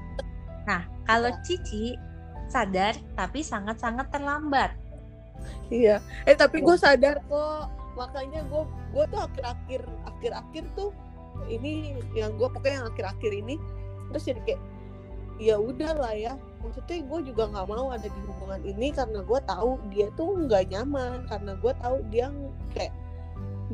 [0.66, 1.94] Nah, kalau Cici
[2.50, 4.74] sadar tapi sangat-sangat terlambat.
[5.70, 6.02] Iya.
[6.26, 7.70] Eh tapi gue sadar kok.
[7.96, 10.90] Makanya gue gue tuh akhir-akhir akhir-akhir tuh
[11.52, 13.54] ini yang gue pokoknya yang akhir-akhir ini
[14.08, 14.60] terus jadi kayak
[15.36, 16.34] ya udah lah ya.
[16.64, 20.72] Maksudnya gue juga nggak mau ada di hubungan ini karena gue tahu dia tuh nggak
[20.74, 22.26] nyaman karena gue tahu dia
[22.74, 22.94] kayak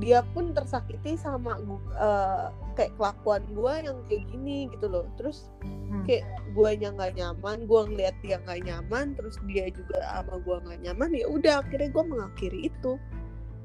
[0.00, 1.60] dia pun tersakiti sama
[2.00, 2.46] eh,
[2.76, 5.04] kayak kelakuan gue yang kayak gini gitu loh.
[5.16, 5.48] Terus
[5.92, 6.08] Hmm.
[6.08, 6.24] kayak
[6.56, 11.10] guanya nggak nyaman gue ngeliat dia nggak nyaman terus dia juga sama gue nggak nyaman
[11.12, 12.96] ya udah akhirnya gue mengakhiri itu.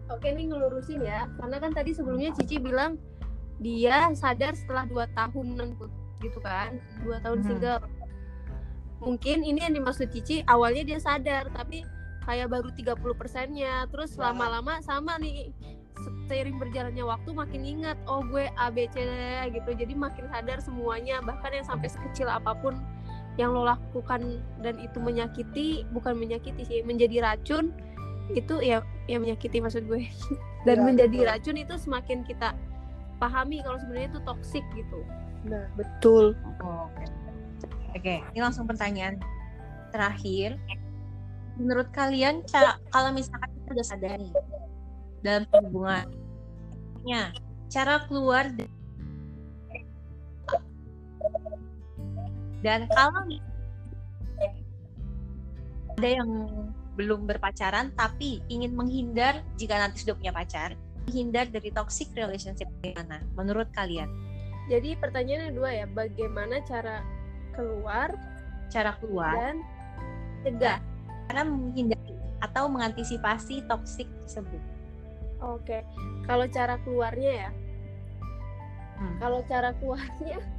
[0.08, 2.96] Oke nih ngelurusin ya, karena kan tadi sebelumnya Cici bilang
[3.60, 7.48] dia sadar setelah dua tahunan put- gitu kan, dua tahun Hmm.
[7.48, 7.82] single.
[8.98, 11.86] Mungkin ini yang dimaksud Cici awalnya dia sadar, tapi
[12.24, 15.54] kayak baru 30 persennya, terus lama-lama sama nih
[16.28, 19.12] seiring berjalannya waktu makin ingat oh gue A B C D
[19.50, 22.78] gitu jadi makin sadar semuanya bahkan yang sampai sekecil apa pun
[23.34, 24.22] yang lo lakukan
[24.60, 27.74] dan itu menyakiti bukan menyakiti sih menjadi racun
[28.30, 30.06] itu ya yang menyakiti maksud gue
[30.70, 31.30] dan Ya, menjadi betul.
[31.34, 32.54] racun itu semakin kita
[33.18, 35.02] pahami kalau sebenarnya itu toksik gitu
[35.48, 37.04] nah betul Oh, Oke,
[37.96, 39.18] Oke, ini langsung pertanyaan
[39.90, 40.60] terakhir.
[41.58, 44.20] Menurut kalian, cara kalau misalkan kita udah sadar
[45.26, 47.34] dalam hubungannya,
[47.72, 48.70] cara keluar da-
[52.62, 53.26] dan kalau
[55.98, 56.30] ada yang
[56.98, 63.22] belum berpacaran tapi ingin menghindar jika nanti sudah punya pacar, menghindar dari toxic relationship gimana?
[63.34, 64.10] Menurut kalian,
[64.68, 67.02] jadi pertanyaannya dua ya bagaimana cara
[67.56, 68.12] keluar
[68.68, 69.34] cara keluar?
[69.34, 69.58] dan
[70.44, 70.80] cegah
[71.28, 72.14] cara menghindari
[72.44, 74.62] atau mengantisipasi toksik tersebut.
[75.42, 75.78] oke
[76.28, 77.52] kalau cara keluarnya ya
[78.98, 79.14] Hmm.
[79.22, 80.42] kalau cara keluarnya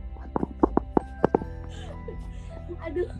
[2.86, 3.10] aduh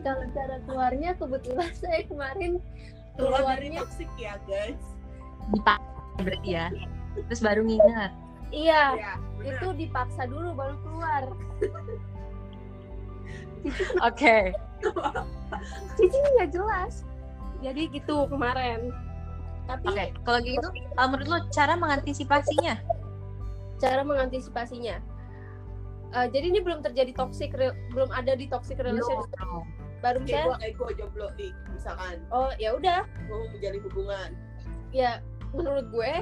[0.00, 2.56] kalau cara keluarnya kebetulan saya kemarin
[3.20, 4.80] keluarnya toxic ya guys
[5.52, 5.78] Dipak
[6.18, 6.66] berarti ya.
[7.30, 8.10] Terus baru ngingat.
[8.50, 9.14] Iya ya
[9.46, 11.22] itu dipaksa dulu baru keluar.
[14.08, 14.36] Oke.
[15.98, 17.06] Cici nggak jelas.
[17.62, 18.90] Jadi gitu kemarin.
[19.66, 22.78] Tapi Oke, kalau gitu kalau menurut lo cara mengantisipasinya?
[23.76, 24.96] cara mengantisipasinya.
[26.16, 29.28] Eh, jadi ini belum terjadi toxic re- belum ada di toxic relationship.
[29.42, 29.66] No.
[30.04, 32.16] baru kayak misalnya gue kayak gue jomblo nih misalkan.
[32.30, 33.00] Oh ya udah.
[33.26, 34.30] Gue mau menjalin hubungan.
[34.94, 35.10] Ya
[35.56, 36.12] menurut gue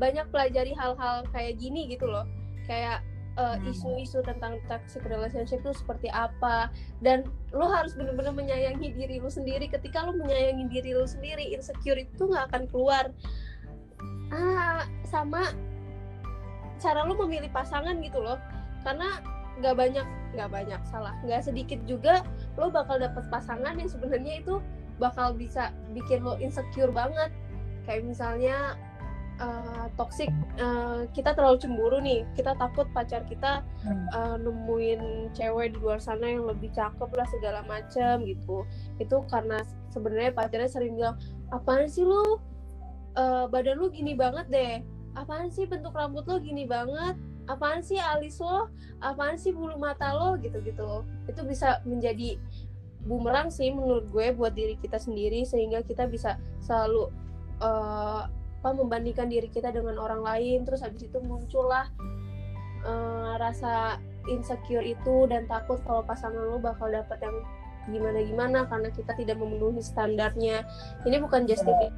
[0.00, 2.24] banyak pelajari hal-hal kayak gini gitu loh.
[2.64, 3.04] Kayak
[3.38, 3.70] eh, Hmm.
[3.70, 6.72] isu-isu tentang toxic relationship itu seperti apa.
[6.98, 9.70] Dan lo harus benar-benar menyayangi diri lo sendiri.
[9.70, 13.12] Ketika lo menyayangi diri lo sendiri insecure itu nggak akan keluar.
[14.34, 15.52] Ah sama
[16.80, 18.40] cara lo memilih pasangan gitu loh.
[18.82, 19.20] Karena
[19.60, 21.14] nggak banyak nggak banyak salah.
[21.22, 22.26] Nggak sedikit juga
[22.58, 24.58] lo bakal dapet pasangan yang sebenarnya itu
[24.98, 27.30] bakal bisa bikin lo insecure banget.
[27.86, 28.74] Kayak misalnya
[29.40, 30.28] uh, toxic
[30.60, 32.22] uh, kita terlalu cemburu nih.
[32.36, 33.64] Kita takut pacar kita
[34.14, 38.68] uh, nemuin cewek di luar sana yang lebih cakep lah segala macam gitu.
[39.00, 41.16] Itu karena sebenarnya pacarnya sering bilang
[41.50, 42.38] apaan sih lo
[43.18, 44.74] Uh, badan lu gini banget deh.
[45.18, 47.18] Apaan sih bentuk rambut lo gini banget?
[47.50, 48.70] Apaan sih alis lo?
[49.02, 50.38] Apaan sih bulu mata lo?
[50.38, 51.02] Gitu-gitu.
[51.26, 52.38] Itu bisa menjadi
[53.02, 57.10] bumerang sih menurut gue buat diri kita sendiri sehingga kita bisa selalu
[57.58, 58.30] uh,
[58.60, 61.88] apa membandingkan diri kita dengan orang lain terus habis itu muncullah
[62.84, 63.96] uh, rasa
[64.28, 67.36] insecure itu dan takut kalau pasangan lo bakal dapet yang
[67.88, 70.68] gimana gimana karena kita tidak memenuhi standarnya.
[71.08, 71.92] Ini bukan justifikasi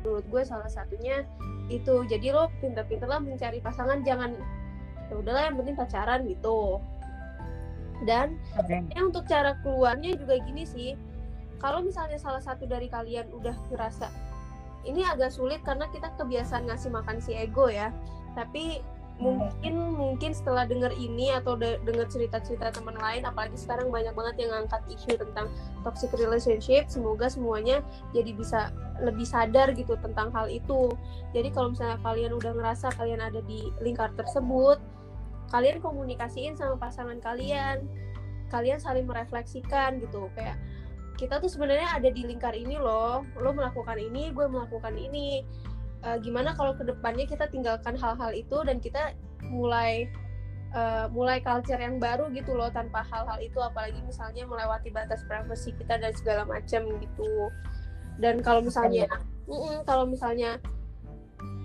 [0.00, 1.28] menurut gue salah satunya
[1.68, 2.08] itu.
[2.08, 4.32] Jadi lo pintar-pintarlah mencari pasangan jangan
[5.12, 6.80] ya udahlah yang penting pacaran gitu.
[8.08, 8.80] Dan Oke.
[8.96, 10.96] ya untuk cara keluarnya juga gini sih.
[11.60, 14.08] Kalau misalnya salah satu dari kalian udah ngerasa
[14.84, 17.92] ini agak sulit karena kita kebiasaan ngasih makan si ego ya.
[18.32, 18.80] Tapi
[19.20, 24.48] mungkin mungkin setelah denger ini atau de denger cerita-cerita teman lain apalagi sekarang banyak banget
[24.48, 25.52] yang ngangkat isu tentang
[25.84, 27.84] toxic relationship semoga semuanya
[28.16, 28.72] jadi bisa
[29.04, 30.88] lebih sadar gitu tentang hal itu.
[31.36, 34.80] Jadi kalau misalnya kalian udah ngerasa kalian ada di lingkar tersebut
[35.52, 37.84] kalian komunikasiin sama pasangan kalian.
[38.50, 40.58] Kalian saling merefleksikan gitu kayak
[41.20, 43.28] kita tuh sebenarnya ada di lingkar ini loh.
[43.36, 45.44] Lo melakukan ini gue melakukan ini.
[46.00, 49.12] Uh, gimana kalau ke depannya kita tinggalkan hal-hal itu dan kita
[49.44, 50.08] mulai
[50.72, 53.60] uh, mulai culture yang baru gitu loh tanpa hal-hal itu.
[53.60, 57.52] Apalagi misalnya melewati batas privasi kita dan segala macam gitu.
[58.16, 59.04] Dan kalau misalnya
[59.44, 60.56] mm -mm, kalau misalnya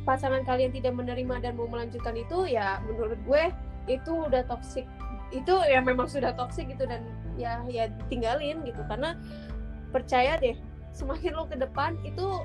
[0.04, 3.44] pasangan kalian tidak menerima dan mau melanjutkan itu ya menurut gue
[3.90, 4.86] itu udah toxic
[5.34, 7.02] itu ya memang sudah toxic gitu dan
[7.40, 8.82] ya ya tinggalin gitu.
[8.86, 9.18] Karena
[9.90, 10.58] percaya deh
[10.96, 12.44] semakin lo ke depan itu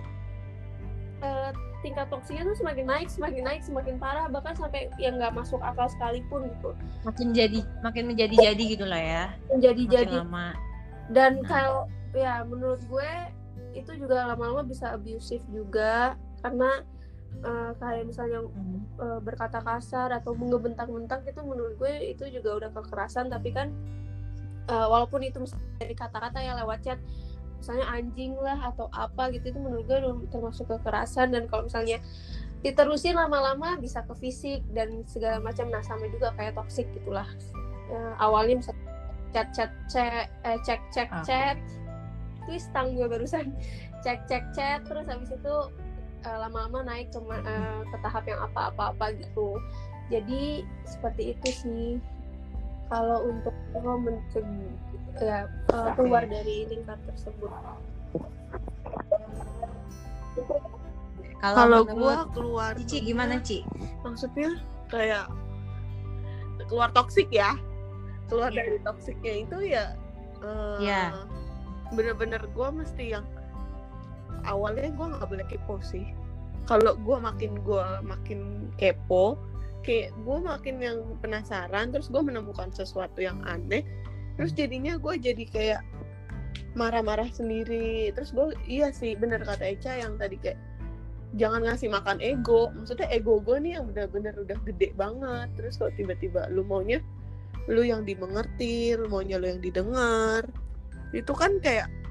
[1.22, 1.51] uh,
[1.81, 5.89] tingkat toksiknya tuh semakin naik semakin naik semakin parah bahkan sampai yang nggak masuk akal
[5.89, 6.70] sekalipun gitu.
[7.09, 9.24] Makin jadi makin menjadi jadi gitulah ya.
[9.49, 10.53] Menjadi jadi lama.
[11.11, 11.49] Dan nah.
[11.49, 11.81] kalau
[12.12, 13.12] ya menurut gue
[13.74, 16.83] itu juga lama-lama bisa abusive juga karena
[17.45, 18.45] uh, kayak misalnya
[19.01, 23.31] uh, berkata kasar atau mengebentang-bentang itu menurut gue itu juga udah kekerasan.
[23.33, 23.72] Tapi kan
[24.68, 25.41] uh, walaupun itu
[25.78, 27.01] dari kata-kata yang lewat chat
[27.61, 29.99] misalnya anjing lah atau apa gitu itu menurut gue
[30.33, 31.33] termasuk kekerasan.
[31.33, 32.01] Dan kalau misalnya
[32.61, 35.68] diterusin lama-lama bisa ke fisik dan segala macam.
[35.72, 37.28] Nah sama juga kayak toxic gitulah.
[37.91, 38.72] Ya, awalnya bisa
[39.31, 41.24] chat chat chat eh, cek cek ah.
[41.24, 41.57] chat.
[42.45, 43.53] Twist tang gue barusan.
[44.05, 44.81] Cek cek chat.
[44.89, 45.55] Terus habis itu
[46.25, 49.57] uh, lama-lama naik ke uh, ke tahap yang apa-apa-apa gitu
[50.11, 51.89] jadi seperti itu sih
[52.91, 54.81] kalau untuk lo mencegah
[55.23, 57.51] ya uh, keluar dari lingkar tersebut
[61.41, 63.64] kalau gue keluar Cici gimana Ci?
[64.05, 64.61] maksudnya
[64.93, 65.31] kayak
[66.68, 67.57] keluar toksik ya
[68.31, 68.66] keluar yeah.
[68.66, 69.85] dari toksiknya itu ya
[70.43, 71.09] uh, eh, yeah.
[71.95, 73.27] bener-bener gue mesti yang
[74.47, 76.05] awalnya gue nggak boleh kepo sih.
[76.68, 79.36] Kalau gue makin gue makin kepo
[79.80, 83.80] kayak gue makin yang penasaran terus gue menemukan sesuatu yang aneh
[84.36, 85.80] terus jadinya gue jadi kayak
[86.78, 88.14] marah-marah sendiri.
[88.14, 90.59] Terus gue iya sih bener kata Eca yang tadi kayak
[91.38, 92.70] jangan ngasih makan ego.
[92.74, 95.49] Maksudnya ego gue nih yang bener-bener udah gede banget.
[95.59, 97.03] Terus kalau tiba-tiba lu maunya
[97.68, 100.47] lu yang dimengerti lu maunya lu yang didengar.
[101.11, 102.10] Itu kan kayak ya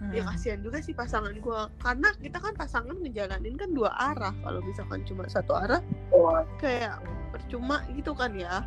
[0.00, 0.12] hmm.
[0.12, 4.34] ya kasihan juga sih pasangan gue karena kita kan pasangan ngejalanin kan dua arah.
[4.44, 5.80] Kalau misalkan cuma satu arah
[6.60, 7.00] kayak
[7.32, 8.64] percuma gitu kan ya.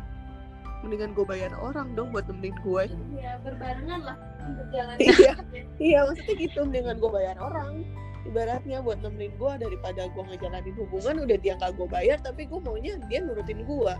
[0.80, 2.88] Mendingan gue bayar orang dong buat nemenin gue
[3.20, 4.16] iya berbarengan lah
[4.56, 5.34] berjalan iya.
[5.76, 7.84] Iya maksudnya gitu mendingan gue bayar orang.
[8.24, 12.60] Ibaratnya buat nemenin gue daripada gue ngejalanin hubungan udah dia nggak gue bayar tapi gue
[12.64, 13.94] maunya dia nurutin gue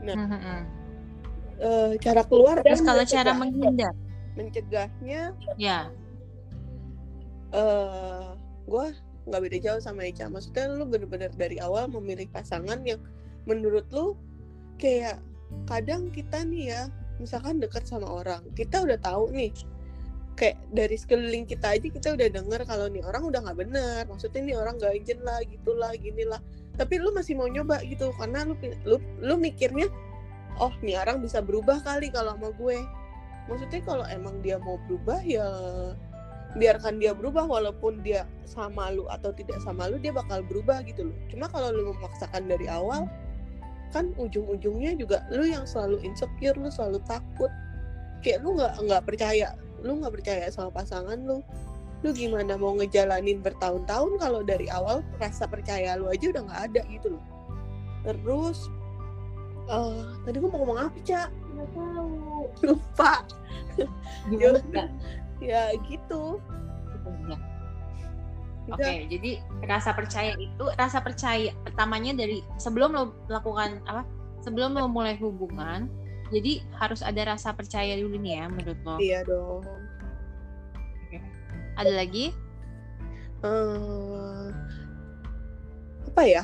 [0.00, 0.60] nah mm -hmm.
[1.60, 3.92] uh, cara keluar terus kalau cara menghindar
[4.38, 5.90] mencegahnya ya
[7.54, 8.34] uh,
[8.66, 8.86] gue
[9.26, 12.98] nggak beda jauh sama Eca maksudnya lu bener-bener dari awal memilih pasangan yang
[13.44, 14.14] menurut lu
[14.80, 15.20] kayak
[15.66, 16.82] kadang kita nih ya
[17.20, 19.52] misalkan dekat sama orang kita udah tahu nih
[20.40, 24.08] kayak dari sekeliling kita aja kita udah denger kalau nih orang udah nggak bener.
[24.08, 26.40] Maksudnya nih orang ganjen lah gitulah ginilah.
[26.80, 28.56] Tapi lu masih mau nyoba gitu karena lu
[28.88, 29.92] lu lu mikirnya
[30.56, 32.78] oh nih orang bisa berubah kali kalau sama gue
[33.50, 35.44] maksudnya kalau emang dia mau berubah ya
[36.58, 41.10] biarkan dia berubah walaupun dia sama lu atau tidak sama lu dia bakal berubah gitu
[41.10, 41.16] loh.
[41.30, 43.06] Cuma kalau lu memaksakan dari awal
[43.90, 47.50] kan ujung-ujungnya juga lu yang selalu insecure lu selalu takut.
[48.22, 51.38] Kayak lu nggak nggak percaya lu nggak percaya sama pasangan lu.
[52.00, 56.82] Lu gimana mau ngejalanin bertahun-tahun kalau dari awal rasa percaya lu aja udah nggak ada
[56.90, 57.24] gitu loh.
[58.02, 58.66] Terus
[59.70, 61.30] uh, tadi gue mau ngomong apa cak
[61.60, 62.12] nggak tahu
[62.64, 63.12] lupa
[64.32, 64.52] ya,
[65.44, 66.40] ya gitu
[67.28, 67.38] iya.
[68.70, 74.06] Oke, okay, jadi rasa percaya itu rasa percaya pertamanya dari sebelum lo melakukan apa?
[74.46, 75.90] Sebelum lo mulai hubungan,
[76.30, 78.96] jadi harus ada rasa percaya dulu nih ya menurut lo.
[79.02, 79.66] Iya dong.
[81.08, 81.18] Okay.
[81.82, 82.30] Ada lagi?
[83.42, 84.54] Uh,
[86.14, 86.42] apa ya?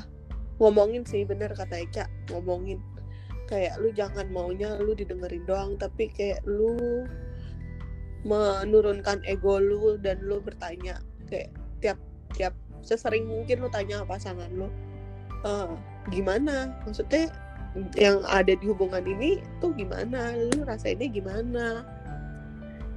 [0.58, 2.82] Ngomongin sih bener kata Eca, ngomongin
[3.46, 7.06] kayak lu jangan maunya lu didengerin doang, tapi kayak lu
[8.26, 10.98] menurunkan ego lu dan lu bertanya
[11.30, 11.98] kayak tiap
[12.34, 14.68] tiap sesering mungkin lo tanya pasangan lo
[15.46, 15.70] uh,
[16.10, 16.74] gimana?
[16.82, 17.30] Maksudnya
[17.94, 20.34] yang ada di hubungan ini tuh gimana?
[20.34, 21.86] Lu ini gimana?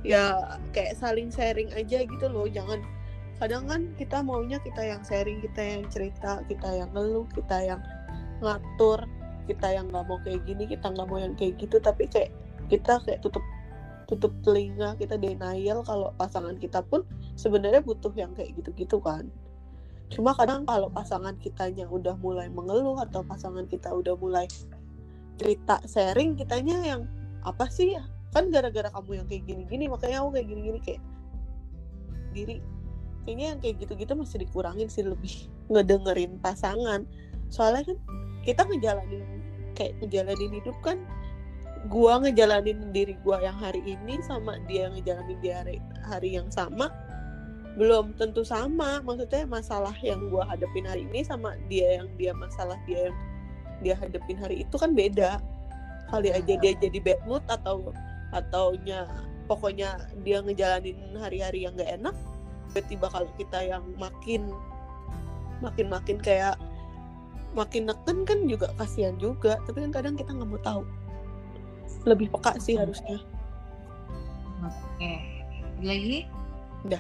[0.02, 2.80] Ya kayak saling sharing aja gitu loh jangan
[3.40, 7.82] kadang kan kita maunya kita yang sharing kita yang cerita kita yang ngeluh kita yang
[8.44, 9.04] ngatur
[9.50, 12.30] kita yang nggak mau kayak gini kita nggak mau yang kayak gitu tapi kayak
[12.70, 13.42] kita kayak tutup
[14.10, 17.06] tutup telinga kita denial kalau pasangan kita pun
[17.38, 19.30] sebenarnya butuh yang kayak gitu-gitu kan.
[20.10, 24.50] Cuma kadang kalau pasangan kitanya udah mulai mengeluh atau pasangan kita udah mulai
[25.38, 27.02] cerita sharing kitanya yang
[27.46, 28.04] apa sih ya?
[28.34, 31.02] Kan gara-gara kamu yang kayak gini-gini makanya aku kayak gini-gini kayak
[32.34, 32.58] diri.
[33.30, 37.06] Kayaknya yang kayak gitu-gitu masih dikurangin sih lebih ngedengerin pasangan.
[37.54, 37.98] Soalnya kan
[38.42, 39.39] kita ngejalanin
[39.80, 41.00] kayak ngejalanin hidup kan
[41.88, 46.92] gua ngejalanin diri gua yang hari ini sama dia ngejalanin di hari, hari yang sama
[47.80, 49.00] belum tentu sama.
[49.00, 53.18] Maksudnya masalah yang gua hadapin hari ini sama dia yang dia masalah dia yang
[53.80, 55.40] dia hadapin hari itu kan beda.
[56.12, 57.96] Kali aja dia jadi bad mood atau
[58.36, 59.08] ataunya
[59.50, 62.14] pokoknya dia ngejalanin hari-hari yang gak enak
[62.70, 64.54] tiba-tiba kalau kita yang makin
[65.66, 66.54] makin makin kayak
[67.58, 70.82] makin neken kan juga kasihan juga tapi kan kadang kita nggak mau tahu
[72.06, 73.20] lebih peka sih harusnya
[74.60, 75.14] Oke.
[75.80, 76.28] Lagi?
[76.84, 77.00] Udah.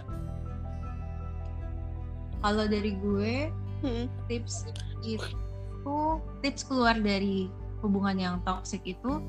[2.40, 4.12] Kalau dari gue, Hmm.
[4.28, 4.68] tips
[5.08, 5.96] itu
[6.44, 7.48] tips keluar dari
[7.80, 9.24] hubungan yang toksik itu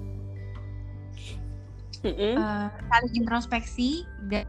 [2.02, 2.34] Mm-mm.
[2.34, 4.46] eh, saling introspeksi dan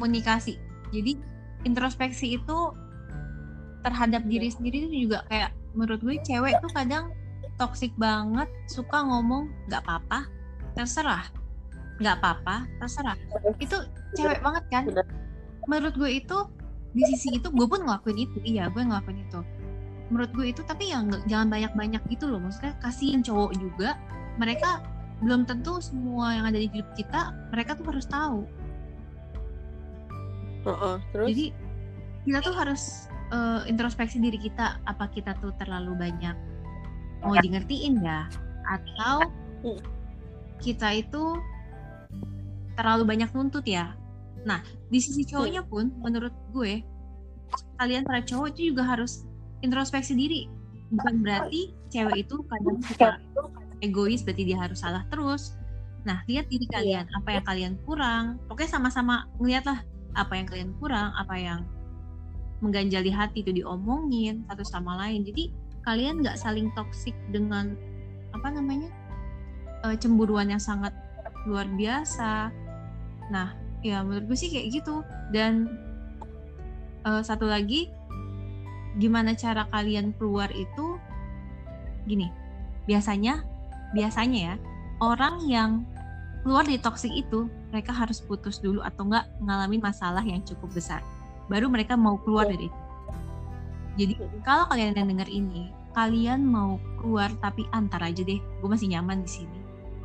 [0.00, 0.56] komunikasi.
[0.96, 1.20] Jadi
[1.68, 2.58] introspeksi itu
[3.80, 7.14] terhadap diri sendiri itu juga kayak menurut gue cewek tuh kadang
[7.56, 10.24] toksik banget, suka ngomong nggak apa-apa,
[10.72, 11.28] terserah,
[12.00, 13.16] nggak apa-apa, terserah.
[13.60, 13.84] Itu
[14.16, 14.84] cewek banget kan?
[15.68, 16.38] Menurut gue itu
[16.96, 19.40] di sisi itu gue pun ngelakuin itu, iya gue ngelakuin itu.
[20.10, 23.94] Menurut gue itu tapi ya nggak- jangan banyak-banyak gitu loh, maksudnya kasihin cowok juga.
[24.40, 24.80] Mereka
[25.20, 28.48] belum tentu semua yang ada di hidup kita mereka tuh harus tahu.
[30.64, 31.46] Heeh, terus Jadi
[32.24, 36.36] kita tuh harus eh, introspeksi diri kita apa kita tuh terlalu banyak
[37.20, 38.26] mau di ngertiin ya
[38.64, 39.28] atau
[40.60, 41.36] kita itu
[42.76, 43.92] terlalu banyak nuntut ya.
[44.48, 46.80] Nah di sisi cowoknya pun menurut gue
[47.76, 49.28] kalian para cowok itu juga harus
[49.60, 50.48] introspeksi diri.
[50.90, 53.20] Bukan berarti cewek itu kadang suka
[53.84, 55.56] egois berarti dia harus salah terus.
[56.00, 58.40] Nah, lihat diri kalian, apa yang kalian kurang.
[58.48, 59.84] Pokoknya sama-sama ngeliatlah
[60.16, 61.60] apa yang kalian kurang, apa yang
[62.60, 65.24] mengganjal di hati itu diomongin satu sama lain.
[65.24, 65.52] Jadi
[65.84, 67.74] kalian nggak saling toksik dengan
[68.36, 68.88] apa namanya
[69.88, 70.92] eh, cemburuan yang sangat
[71.48, 72.52] luar biasa.
[73.32, 75.02] Nah, ya menurut gue sih kayak gitu.
[75.32, 75.72] Dan
[77.08, 77.88] eh, satu lagi,
[79.00, 81.00] gimana cara kalian keluar itu
[82.04, 82.28] gini.
[82.84, 83.44] Biasanya,
[83.96, 84.54] biasanya ya
[85.00, 85.70] orang yang
[86.44, 91.04] keluar dari toxic itu mereka harus putus dulu atau enggak ngalamin masalah yang cukup besar
[91.50, 92.80] baru mereka mau keluar dari itu.
[93.98, 94.12] Jadi
[94.46, 99.26] kalau kalian yang dengar ini kalian mau keluar tapi antar aja deh gue masih nyaman
[99.26, 99.58] di sini.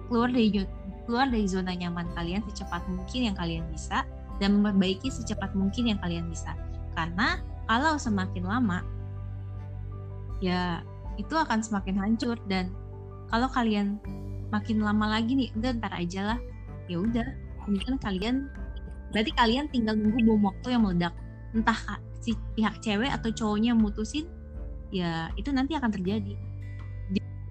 [0.10, 0.66] Keluar dari
[1.06, 4.02] keluar dari zona nyaman kalian secepat mungkin yang kalian bisa
[4.42, 6.58] dan memperbaiki secepat mungkin yang kalian bisa.
[6.98, 7.40] Karena
[7.70, 8.82] kalau semakin lama
[10.42, 10.82] ya
[11.16, 12.74] itu akan semakin hancur dan
[13.30, 14.02] kalau kalian
[14.50, 16.40] makin lama lagi nih udah ntar aja lah.
[16.90, 17.26] Ya udah
[17.70, 18.36] ini kan kalian
[19.14, 21.14] berarti kalian tinggal nunggu bom waktu yang meledak
[21.56, 21.80] entah
[22.20, 24.28] si pihak cewek atau cowoknya mutusin
[24.92, 26.36] ya itu nanti akan terjadi.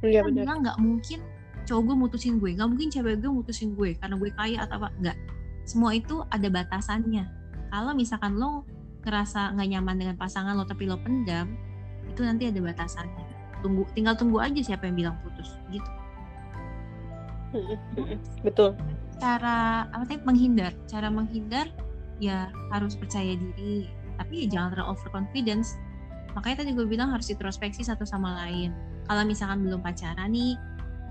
[0.04, 0.44] Kan benar.
[0.44, 1.18] bilang nggak mungkin
[1.64, 4.88] cowok gue mutusin gue nggak mungkin cewek gue mutusin gue karena gue kaya atau apa
[5.00, 5.16] nggak.
[5.64, 7.24] Semua itu ada batasannya.
[7.72, 8.68] Kalau misalkan lo
[9.00, 11.56] ngerasa nggak nyaman dengan pasangan lo tapi lo pendam
[12.04, 13.24] itu nanti ada batasannya.
[13.64, 15.90] Tunggu tinggal tunggu aja siapa yang bilang putus gitu.
[18.44, 18.76] Betul.
[19.16, 20.76] Cara apa tadi menghindar.
[20.84, 21.72] Cara menghindar
[22.30, 25.74] ya harus percaya diri tapi ya jangan terlalu overconfidence.
[26.34, 28.74] Makanya tadi gue bilang harus introspeksi satu sama lain.
[29.06, 30.58] Kalau misalkan belum pacaran nih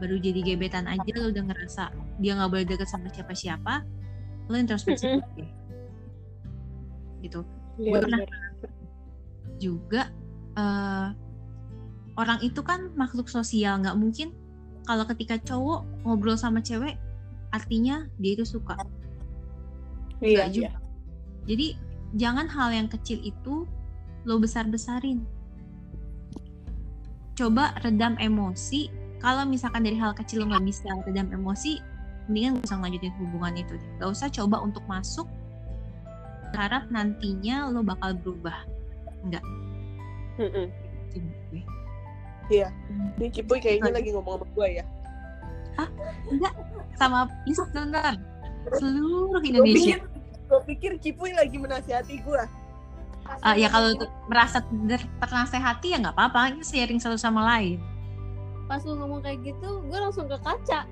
[0.01, 1.84] baru jadi gebetan aja lo udah ngerasa
[2.20, 3.86] dia nggak boleh deket sama siapa-siapa
[4.51, 5.47] lo introspeksi diri.
[7.24, 7.47] gitu.
[7.80, 8.20] Iya Gue pernah
[9.61, 10.11] juga
[10.59, 11.07] eh,
[12.20, 14.36] orang itu kan makhluk sosial nggak mungkin
[14.84, 16.99] kalau ketika cowok ngobrol sama cewek
[17.55, 18.76] artinya dia itu suka.
[20.20, 20.83] Iya juga.
[21.44, 21.76] Jadi
[22.16, 23.68] jangan hal yang kecil itu
[24.24, 25.24] lo besar-besarin.
[27.34, 28.88] Coba redam emosi.
[29.24, 31.80] Kalau misalkan dari hal kecil lo nggak bisa redam emosi,
[32.28, 33.76] mendingan gak usah ngelanjutin hubungan itu.
[34.00, 35.28] Gak usah coba untuk masuk.
[36.54, 38.68] Harap nantinya lo bakal berubah.
[40.38, 40.68] Mm-mm.
[41.16, 41.64] Gitu.
[42.52, 42.68] Iya.
[43.18, 44.86] ini Cipuy kayaknya lagi ngomong sama gue ya
[46.30, 46.54] Enggak,
[47.00, 48.14] sama listener.
[48.80, 50.00] seluruh Indonesia.
[50.44, 52.44] Gue pikir Cipuy lagi menasihati gue.
[53.39, 57.80] Ah, ya kalau untuk merasa ter- ternasehati ya nggak apa-apa, ini sharing satu sama lain.
[58.64, 60.88] pas lu ngomong kayak gitu gue langsung ke kaca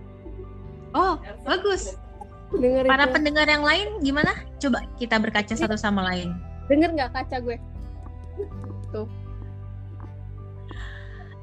[0.92, 1.96] Oh, bagus.
[2.52, 3.14] denger Para itu.
[3.16, 4.32] pendengar yang lain gimana?
[4.58, 6.36] Coba kita berkaca satu sama lain.
[6.68, 7.56] denger nggak kaca gue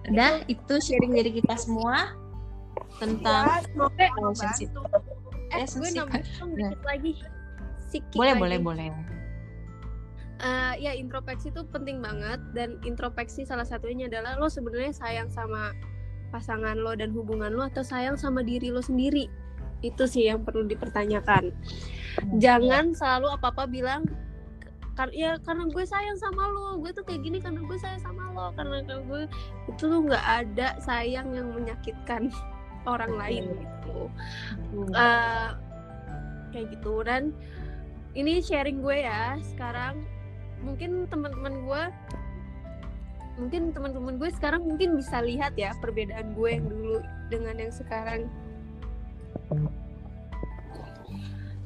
[0.04, 2.16] Udah, itu sharing dari kita semua
[2.96, 4.68] tentang Ya, semoga relationship.
[4.70, 5.12] membantu.
[5.48, 5.96] eh gue Relationship.
[5.98, 6.68] nambahin dong Nah.
[6.68, 7.12] dikit lagi
[7.88, 8.40] Sikit Boleh, lagi.
[8.44, 8.88] boleh, boleh.
[10.38, 15.74] Eh, ya introspeksi itu penting banget dan introspeksi salah satunya adalah lo sebenarnya sayang sama
[16.30, 19.26] pasangan lo dan hubungan lo atau sayang sama diri lo sendiri.
[19.82, 21.50] Itu sih yang perlu dipertanyakan.
[22.38, 24.06] Jangan selalu apa apa bilang
[24.94, 28.30] kar ya karena gue sayang sama lo gue tuh kayak gini karena gue sayang sama
[28.30, 29.22] lo karena karena gue.
[29.74, 32.30] Itu tuh nggak ada sayang yang menyakitkan
[32.92, 34.06] orang lain gitu.
[34.94, 35.50] Eh,
[36.54, 37.02] kayak gitu.
[37.02, 37.34] Dan
[38.16, 40.04] ini sharing gue ya sekarang
[40.64, 41.82] mungkin teman-teman gue
[43.38, 46.98] mungkin teman-teman gue sekarang mungkin bisa lihat ya perbedaan gue yang dulu
[47.30, 48.26] dengan yang sekarang.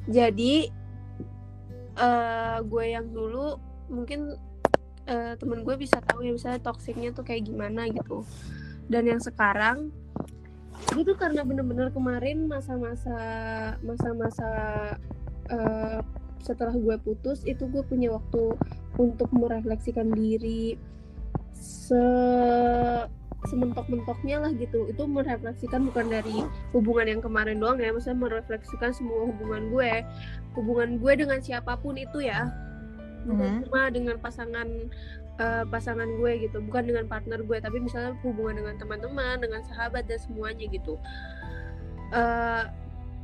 [0.05, 0.69] Jadi
[1.93, 3.57] eh gue yang dulu
[3.89, 4.37] mungkin
[5.09, 8.21] eh, temen gue bisa tahu ya misalnya toksiknya tuh kayak gimana gitu.
[8.85, 9.89] Dan yang sekarang
[10.93, 13.17] tuh karena bener-bener kemarin masa-masa
[13.81, 14.49] masa-masa
[15.49, 15.99] eh,
[16.43, 18.59] setelah gue putus itu gue punya waktu
[18.99, 20.75] untuk merefleksikan diri.
[21.55, 22.03] Se
[23.43, 24.87] sementok-mentoknya lah gitu.
[24.87, 30.03] Itu merefleksikan bukan dari hubungan yang kemarin doang ya maksudnya merefleksikan semua hubungan gue.
[30.55, 32.51] Hubungan gue dengan siapa pun itu ya.
[33.23, 33.59] Bukan Mhm.
[33.67, 34.67] cuma dengan pasangan
[35.33, 36.61] eh, pasangan gue gitu.
[36.61, 40.95] Bukan dengan partner gue tapi misalnya hubungan dengan teman-teman dengan sahabat dan semuanya gitu.
[42.13, 42.63] Eh,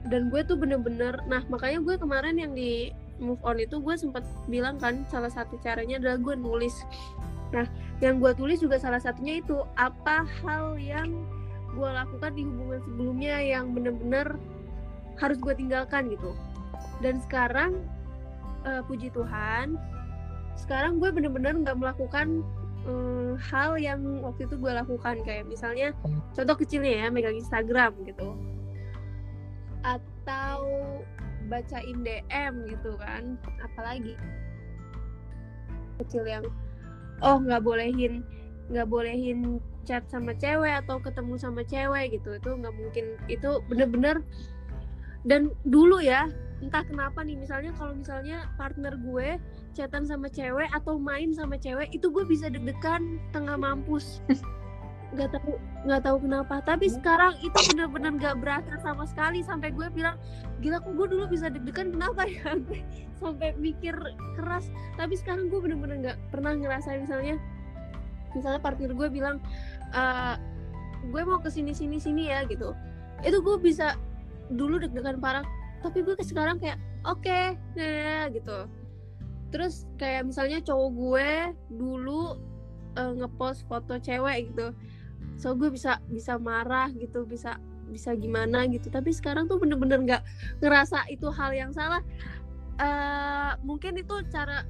[0.07, 4.23] dan gue tuh bener-bener nah makanya gue kemarin yang di move on itu gue sempat
[4.47, 6.73] bilang kan salah satu caranya adalah gue nulis.
[7.51, 7.67] Nah
[7.99, 11.11] yang gue tulis juga salah satunya itu apa hal yang
[11.75, 14.39] gue lakukan di hubungan sebelumnya yang bener-bener
[15.19, 16.31] harus gue tinggalkan gitu.
[17.03, 17.83] Dan sekarang
[18.63, 19.75] eh, puji Tuhan
[20.59, 22.43] sekarang gue bener-bener nggak melakukan
[22.87, 25.19] eh, hal yang waktu itu gue lakukan.
[25.27, 25.91] Kayak misalnya
[26.33, 28.35] contoh kecilnya ya megang Instagram gitu.
[29.83, 30.59] Atau
[31.49, 33.35] bacain DM gitu kan.
[33.65, 34.13] Apalagi
[35.99, 36.45] kecil yang
[37.19, 38.23] oh nggak bolehin
[38.69, 42.37] nggak bolehin chat sama cewek atau ketemu sama cewek gitu.
[42.37, 43.17] Itu nggak mungkin.
[43.25, 44.21] Itu bener-bener
[45.27, 49.39] dan dulu ya entah kenapa nih misalnya kalau misalnya partner gue
[49.75, 54.19] chatan sama cewek atau main sama cewek itu gue bisa deg-degan tengah mampus
[55.09, 55.57] nggak tahu
[55.89, 56.55] nggak tahu kenapa.
[56.61, 59.41] Tapi sekarang itu benar-benar nggak berasa sama sekali.
[59.41, 60.17] Sampai gue bilang
[60.61, 61.93] gila kok gue dulu bisa deg-degan?
[61.93, 62.53] Kenapa ya?
[62.61, 62.81] Gue
[63.21, 63.95] sampai mikir
[64.37, 64.69] keras.
[64.95, 67.05] Tapi sekarang gue bener-bener nggak pernah ngerasain.
[67.05, 67.35] Misalnya
[68.37, 69.41] misalnya partner gue bilang
[69.93, 70.35] "Eh,
[71.09, 72.77] gue mau ke sini sini sini ya gitu.
[73.25, 73.97] Itu gue bisa
[74.53, 75.45] dulu deg-degan parah.
[75.81, 76.77] Tapi gue sekarang kayak
[77.09, 78.69] oke ya gitu.
[79.49, 81.29] Terus kayak misalnya cowok gue
[81.73, 82.37] dulu
[82.93, 84.69] eh, ngepost foto cewek gitu
[85.39, 87.57] so gue bisa bisa marah gitu bisa
[87.89, 88.87] bisa gimana gitu.
[88.87, 90.23] Tapi sekarang tuh bener-bener nggak
[90.61, 92.05] ngerasa itu hal yang salah.
[92.79, 94.63] Eh mungkin itu cara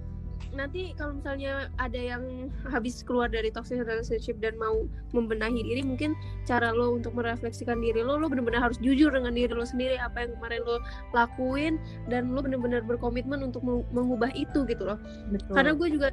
[0.50, 6.18] nanti kalau misalnya ada yang habis keluar dari toxic relationship dan mau membenahi diri mungkin
[6.42, 10.26] cara lo untuk merefleksikan diri lo lo bener-bener harus jujur dengan diri lo sendiri apa
[10.26, 10.82] yang kemarin lo
[11.14, 11.78] lakuin
[12.10, 14.98] dan lo bener-bener berkomitmen untuk meng- mengubah itu gitu loh.
[15.30, 15.54] Betul.
[15.54, 16.08] karena gue juga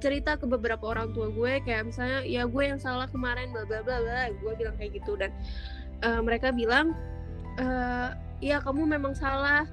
[0.00, 3.84] cerita ke beberapa orang tua gue kayak misalnya ya gue yang salah kemarin bla bla
[3.84, 5.14] bla bla gue bilang kayak gitu.
[5.20, 5.30] Dan
[6.02, 6.96] eh, mereka bilang
[7.60, 9.68] eh ya kamu memang salah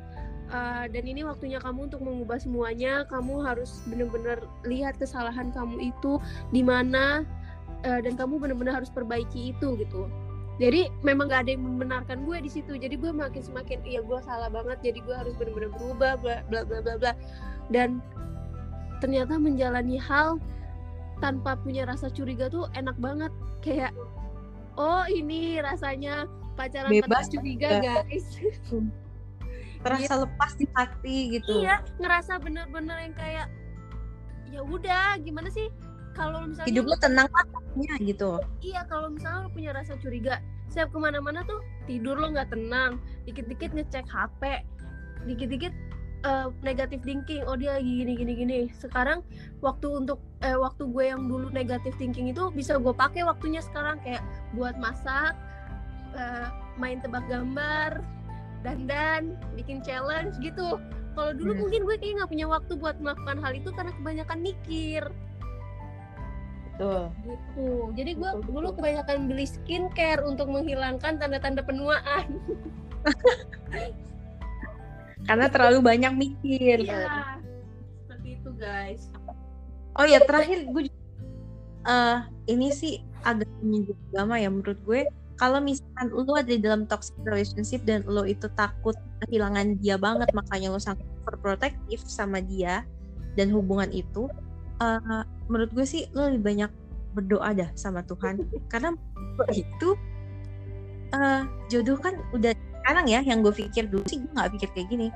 [0.51, 3.07] eh, dan ini waktunya kamu untuk mengubah semuanya.
[3.07, 6.19] Kamu harus benar-benar lihat kesalahan kamu itu
[6.51, 7.23] di mana
[7.88, 10.11] eh, dan kamu benar-benar harus perbaiki itu gitu.
[10.57, 12.73] Jadi memang gak ada yang membenarkan gue di situ.
[12.82, 16.65] Jadi gue makin semakin iya gue salah banget jadi gue harus benar-benar berubah bla bla
[16.65, 17.13] bla bla bla.
[17.69, 18.01] Dan
[19.00, 20.41] ternyata menjalani hal
[21.18, 23.34] tanpa punya rasa curiga tuh enak banget.
[23.62, 23.93] Kayak
[24.78, 28.28] oh ini rasanya pacaran Bebas tanpa curiga guys.
[29.86, 31.62] Terasa lepas di hati gitu.
[31.62, 33.48] iya ngerasa bener-bener yang kayak
[34.50, 35.70] ya udah gimana sih?
[36.18, 38.41] Kalau misalnya Hidup lo tenang matanya gitu.
[38.66, 43.00] iya kalau misalnya lo punya rasa curiga siap ke mana-mana tuh tidur lo nggak tenang
[43.24, 44.66] dikit-dikit ngecek HP
[45.30, 45.74] dikit-dikit
[46.24, 47.43] eh, negatif thinking.
[47.45, 48.59] Oh dia lagi gini gini gini.
[48.74, 49.22] Sekarang
[49.61, 54.01] waktu untuk eh, waktu gue yang dulu negatif thinking itu bisa gue pakai waktunya sekarang.
[54.01, 54.24] Kayak
[54.55, 55.38] buat masak
[56.15, 56.47] eh,
[56.78, 58.01] main tebak gambar
[58.65, 60.82] dandan bikin challenge gitu.
[61.18, 61.61] Kalau dulu Hmm.
[61.65, 65.03] mungkin gue kayak nggak punya waktu buat melakukan hal itu karena kebanyakan mikir.
[66.78, 67.09] Betul.
[67.26, 67.70] gitu.
[67.97, 72.38] Jadi gue dulu kebanyakan beli skincare untuk menghilangkan tanda-tanda penuaan
[75.28, 76.88] Karena terlalu banyak mikir.
[76.88, 77.38] iya
[78.07, 79.11] seperti itu guys
[79.97, 81.01] Oh ya terakhir gue juga,
[81.89, 82.17] eh,
[82.53, 85.09] ini sih agak menyinggung agama ya menurut gue.
[85.41, 88.93] Kalau misalkan lo ada di dalam toxic relationship dan lo itu takut
[89.25, 92.86] kehilangan dia banget makanya lo sangat overprotective sama dia
[93.34, 94.30] dan hubungan itu,
[94.86, 96.71] eh, menurut gue sih lo lebih banyak
[97.17, 98.93] berdoa dah sama Tuhan karena
[99.57, 99.89] itu
[101.09, 101.41] eh,
[101.73, 102.53] jodoh kan udah
[102.88, 105.07] sekarang ya yang gue pikir dulu sih gue nggak pikir kayak gini.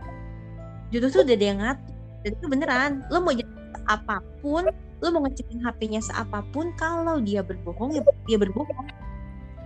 [0.92, 2.92] Jodoh tuh udah ada yang ngatur dan itu beneran.
[3.08, 3.48] Lo mau jadi
[3.88, 4.68] apa pun
[5.00, 8.92] lo mau ngecekin HP-nya seapapun kalau dia berbohong ya dia berbohong.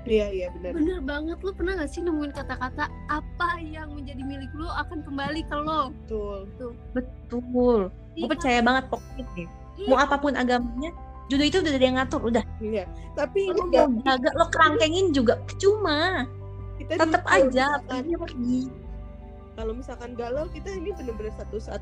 [0.05, 0.77] Iya iya benar.
[0.77, 1.37] bener banget.
[1.41, 5.89] Lu pernah gak sih nemuin kata-kata apa yang menjadi milik lu akan kembali ke lo?
[6.05, 6.37] Betul.
[6.93, 7.89] betul.
[7.89, 9.49] Gue Iya, percaya banget pokoknya deh.
[9.75, 9.87] Iya.
[9.89, 10.93] mau apa pun agamanya
[11.25, 12.45] jodoh itu udah ada yang ngatur udah.
[12.61, 12.85] Iya.
[13.17, 16.29] Tapi lo mau jaga lo kerangkengin juga cuma
[16.81, 18.71] kita tetap aja dia pergi.
[19.55, 21.79] Kalau misalkan galau kita ini bener-bener satu saat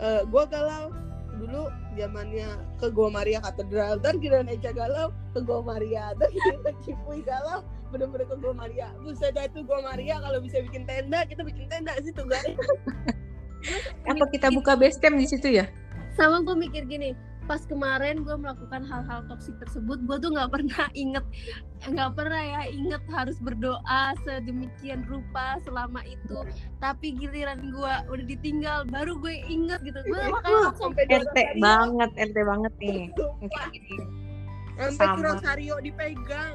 [0.00, 0.92] eh, gua galau
[1.32, 6.72] dulu zamannya ke Gua Maria Katedral dan kira Eca galau ke Gua Maria dan kira
[6.84, 8.92] Cipuy galau bener-bener ke Gua Maria.
[9.04, 12.56] Buset dah itu Gua Maria kalau bisa bikin tenda kita bikin tenda sih tuh guys
[14.10, 15.70] apa kita buka base camp di situ ya?
[16.18, 17.14] Sama gue mikir gini
[17.52, 21.20] pas kemarin gue melakukan hal-hal toksik tersebut gue tuh nggak pernah inget
[21.84, 26.46] nggak pernah ya inget harus berdoa sedemikian rupa selama itu.
[26.78, 29.98] Tapi giliran gue udah ditinggal baru gue inget gitu.
[30.06, 33.02] Gue makanya langsung sampai RT banget RT banget nih.
[34.94, 35.26] Sampai.
[35.26, 36.54] Rosario dipegang.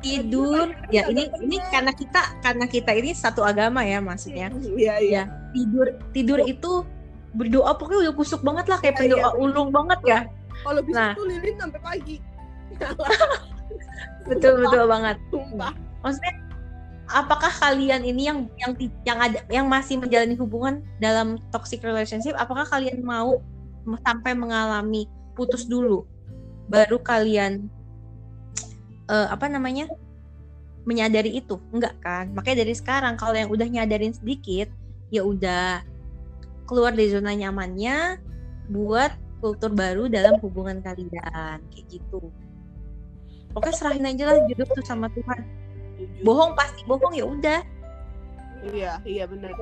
[0.00, 0.72] Tidur.
[0.88, 4.48] Ya ini ini karena kita karena kita ini satu agama ya maksudnya.
[4.56, 5.22] Iya iya.
[5.52, 6.88] Tidur tidur itu
[7.36, 9.30] berdoa pokoknya udah kusuk banget lah kayak Iya, pendoa iya.
[9.36, 10.18] ulung banget ya.
[10.64, 11.12] Kalau bisa Nah.
[11.12, 12.16] tuh lilin sampai pagi.
[14.26, 15.16] Betul betul banget.
[15.30, 15.72] Sumpah.
[16.02, 16.34] Maksudnya
[17.06, 18.72] apakah kalian ini yang yang
[19.06, 23.38] yang ada yang masih menjalani hubungan dalam toxic relationship apakah kalian mau
[24.02, 25.06] sampai mengalami
[25.38, 26.02] putus dulu?
[26.66, 27.70] Baru kalian
[29.06, 29.86] eh, apa namanya
[30.82, 31.62] menyadari itu?
[31.70, 32.34] Enggak kan?
[32.34, 34.66] Makanya dari sekarang kalau yang udah nyadarin sedikit
[35.14, 35.86] ya udah
[36.66, 38.20] keluar dari zona nyamannya
[38.68, 42.20] buat kultur baru dalam hubungan kalian kayak gitu.
[43.56, 45.40] Oke serahin aja lah jodoh tuh sama Tuhan.
[46.20, 47.60] Bohong pasti bohong ya udah.
[48.68, 49.54] Iya iya benar.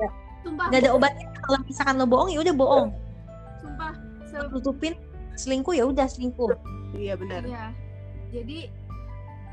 [0.43, 0.67] Sumpah.
[0.67, 2.89] Nggak ada obatnya kalau misalkan lo bohong ya udah bohong.
[3.63, 3.93] Sumpah
[4.27, 4.93] se- tutupin
[5.39, 6.51] selingkuh ya udah selingkuh.
[6.97, 7.41] Iya benar.
[7.47, 7.65] Iya.
[8.35, 8.67] Jadi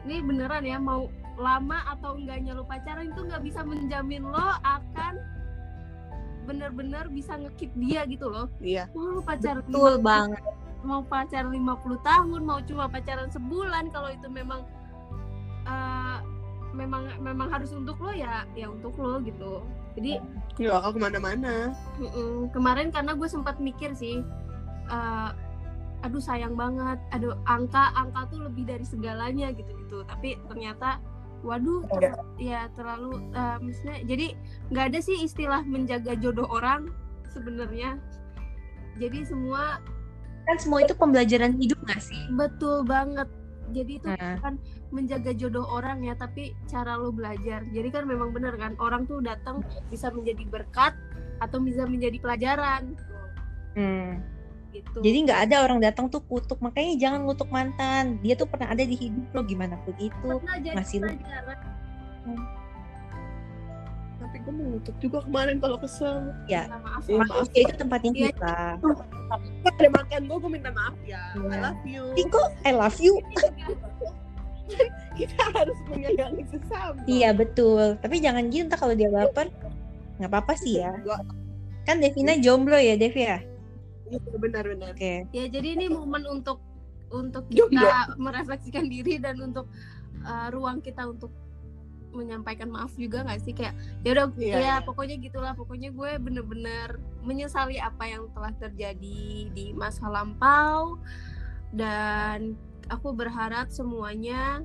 [0.09, 1.07] ini beneran ya mau
[1.39, 5.23] lama atau enggaknya lo pacaran itu nggak bisa menjamin lo akan
[6.45, 8.47] bener-bener bisa ngekip dia gitu loh.
[8.59, 8.91] iya.
[8.93, 10.43] Mau lo pacaran betul banget.
[10.83, 14.67] mau pacaran 50 tahun, mau cuma pacaran sebulan kalau itu memang
[15.63, 16.19] eh,
[16.75, 19.63] memang memang harus untuk lo ya ya untuk lo gitu.
[19.95, 20.19] Jadi
[20.59, 21.55] nggak bakal ke mana-mana.
[22.51, 24.27] Kemarin karena gue sempat mikir sih
[24.91, 25.31] eh,
[26.03, 30.03] aduh sayang banget aduh angka angka tuh lebih dari segalanya gitu gitu.
[30.03, 30.99] Tapi ternyata
[31.43, 34.27] waduh ter- ya terlalu eh, maksudnya jadi
[34.71, 36.91] nggak ada sih istilah menjaga jodoh orang
[37.31, 37.99] sebenarnya.
[39.01, 39.81] Jadi semua
[40.43, 42.19] kan semua itu pembelajaran hidup gak sih?
[42.35, 43.31] Betul banget.
[43.73, 44.37] Jadi itu Nah.
[44.37, 44.55] bukan
[44.93, 47.65] menjaga jodoh orang ya tapi cara lo belajar.
[47.73, 50.93] Jadi kan memang benar kan orang tuh datang bisa menjadi berkat
[51.41, 52.93] atau bisa menjadi pelajaran.
[53.73, 54.21] Hmm.
[54.73, 54.97] Gitu.
[54.99, 58.17] Jadi nggak ada orang datang tuh kutuk makanya jangan ngutuk mantan.
[58.19, 61.59] Dia tuh pernah ada di hidup lo gimana begitu pernah jadi ngasih lu- pelajaran.
[64.23, 66.31] Tapi gue mau nutup juga kemarin kalau kesel.
[66.47, 66.65] Ya.
[66.65, 67.03] Minta maaf.
[67.05, 67.29] Iya, maaf.
[67.29, 68.29] manusia itu tempatnya Iya.
[68.31, 68.55] kita
[69.69, 71.23] ada makan gue gue minta maaf ya.
[71.33, 71.59] I Iya.
[71.61, 72.05] love you.
[72.17, 73.15] Iko I love you?
[75.13, 76.97] Kita harus menyayangi sesama.
[77.05, 78.01] Iya betul.
[78.01, 79.53] Tapi jangan gitu kalau dia baper
[80.17, 80.97] nggak apa-apa sih ya.
[81.83, 83.43] Kan Devina jomblo ya Dev ya
[84.13, 86.61] Iya, benar-benar oke ya jadi ini momen untuk
[87.09, 87.81] untuk Jomblo.
[87.81, 89.69] kita merefleksikan diri dan untuk
[90.23, 91.33] uh, ruang kita untuk
[92.13, 93.73] menyampaikan maaf juga nggak sih kayak
[94.05, 94.75] ya udah Iya, ya iya.
[94.85, 101.01] pokoknya gitulah pokoknya gue bener-bener menyesali apa yang telah terjadi di masa lampau
[101.73, 102.53] dan
[102.93, 104.61] aku berharap semuanya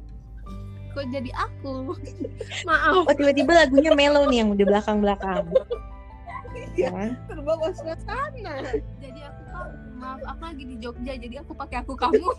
[0.91, 1.95] kok jadi aku
[2.68, 5.48] maaf oh tiba-tiba lagunya Melo nih yang di belakang-belakang
[6.78, 6.89] Iya.
[6.93, 7.10] kan?
[7.26, 8.54] terbawa suasana
[9.02, 9.16] jadi
[9.98, 12.30] maaf aku lagi di Jogja jadi aku pakai aku kamu.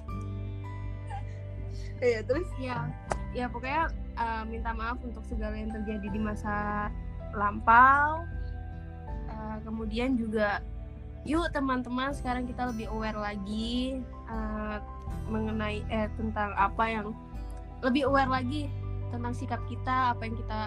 [1.98, 2.46] Iya terus?
[2.62, 2.86] Ya
[3.34, 6.88] ya pokoknya uh, minta maaf untuk segala yang terjadi di masa
[7.34, 8.22] lampau.
[9.28, 10.62] Uh, kemudian juga
[11.26, 13.98] yuk teman-teman sekarang kita lebih aware lagi
[14.30, 14.78] uh,
[15.26, 17.06] mengenai eh tentang apa yang
[17.82, 18.70] lebih aware lagi
[19.10, 20.60] tentang sikap kita apa yang kita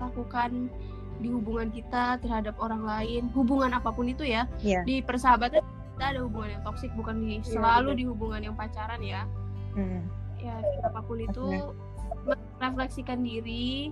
[0.00, 0.72] lakukan
[1.18, 4.86] di hubungan kita terhadap orang lain hubungan apa pun itu ya Iya.
[4.86, 5.62] di persahabatan
[5.98, 7.98] kita ada hubungan yang toksik bukan di Iya, selalu betul.
[7.98, 9.26] di hubungan yang pacaran ya
[9.74, 10.06] Hmm.
[10.38, 10.54] ya
[10.86, 11.74] apa pun itu
[12.58, 13.90] refleksikan diri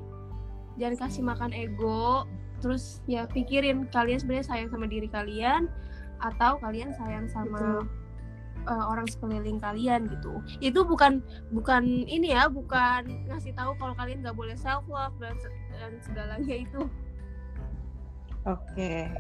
[0.78, 2.26] jangan kasih makan ego
[2.62, 5.66] terus ya pikirin kalian sebenarnya sayang sama diri kalian
[6.22, 7.84] atau kalian sayang sama
[8.64, 14.22] uh, orang sekeliling kalian gitu itu bukan bukan ini ya bukan ngasih tahu kalau kalian
[14.24, 15.34] nggak boleh self love dan,
[15.74, 16.86] dan segalanya itu
[18.46, 19.11] Oke.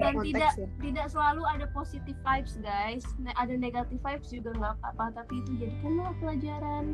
[0.00, 0.66] Dan Konteks tidak ya.
[0.80, 5.50] tidak selalu ada positive vibes guys Ne- ada negative vibes juga nggak apa-apa tapi itu
[5.60, 6.86] jadikanlah pelajaran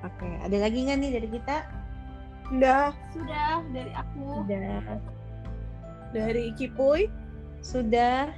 [0.00, 0.32] Oke.
[0.40, 1.56] Ada lagi nggak nih dari kita?
[2.56, 4.80] Udah sudah dari aku Sudah.
[6.10, 7.04] dari Kipuy
[7.60, 8.32] Sudah.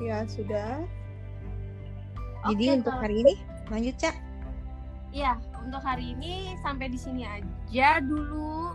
[0.00, 0.80] ya sudah.
[2.48, 3.34] Jadi Oke, untuk kalau- hari ini
[3.68, 4.16] lanjut cak.
[5.12, 8.72] Ya, untuk hari ini sampai di sini aja dulu.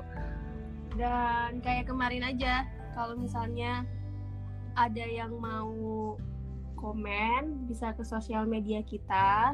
[0.94, 2.62] Dan kayak kemarin aja,
[2.98, 3.86] kalau misalnya
[4.74, 6.18] ada yang mau
[6.74, 9.54] komen, bisa ke sosial media kita.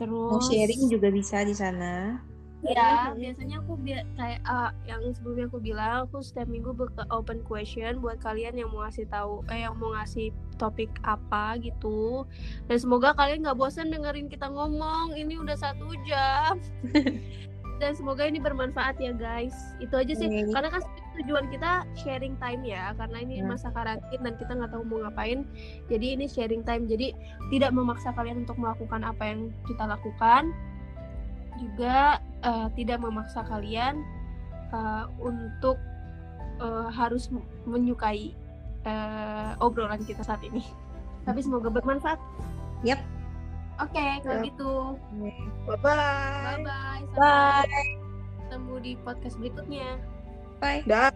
[0.00, 2.24] Terus Mau sharing juga bisa di sana.
[2.60, 7.40] Ya, biasanya aku bi- kayak ah, yang sebelumnya aku bilang aku setiap minggu buka open
[7.40, 10.28] question buat kalian yang mau ngasih tahu eh yang mau ngasih
[10.60, 12.28] topik apa gitu.
[12.68, 15.16] Dan semoga kalian nggak bosan dengerin kita ngomong.
[15.16, 16.60] Ini udah satu jam.
[17.80, 19.56] Dan semoga ini bermanfaat ya guys.
[19.80, 20.28] Itu aja sih.
[20.28, 20.52] Oke.
[20.52, 20.82] Karena kan
[21.16, 22.92] tujuan kita sharing time ya.
[22.92, 23.48] Karena ini Ya.
[23.48, 25.48] masa karantin dan kita nggak tahu mau ngapain.
[25.88, 26.84] Jadi ini sharing time.
[26.84, 27.16] Jadi
[27.48, 30.52] tidak memaksa kalian untuk melakukan apa yang kita lakukan.
[31.56, 33.96] Juga eh, tidak memaksa kalian
[34.76, 35.80] eh, untuk
[36.60, 37.32] eh, harus
[37.64, 38.36] menyukai
[38.84, 40.60] eh, obrolan kita saat ini.
[41.24, 42.20] Tapi semoga bermanfaat.
[42.84, 43.00] Yap.
[43.80, 44.44] Oke, okay, kalau ya.
[44.44, 44.72] gitu.
[45.64, 46.60] Bye-bye.
[46.60, 47.02] Bye-bye.
[47.16, 47.96] Sampai Bye.
[48.44, 49.88] ketemu di podcast berikutnya.
[50.60, 50.84] Bye.
[50.84, 51.08] Dah.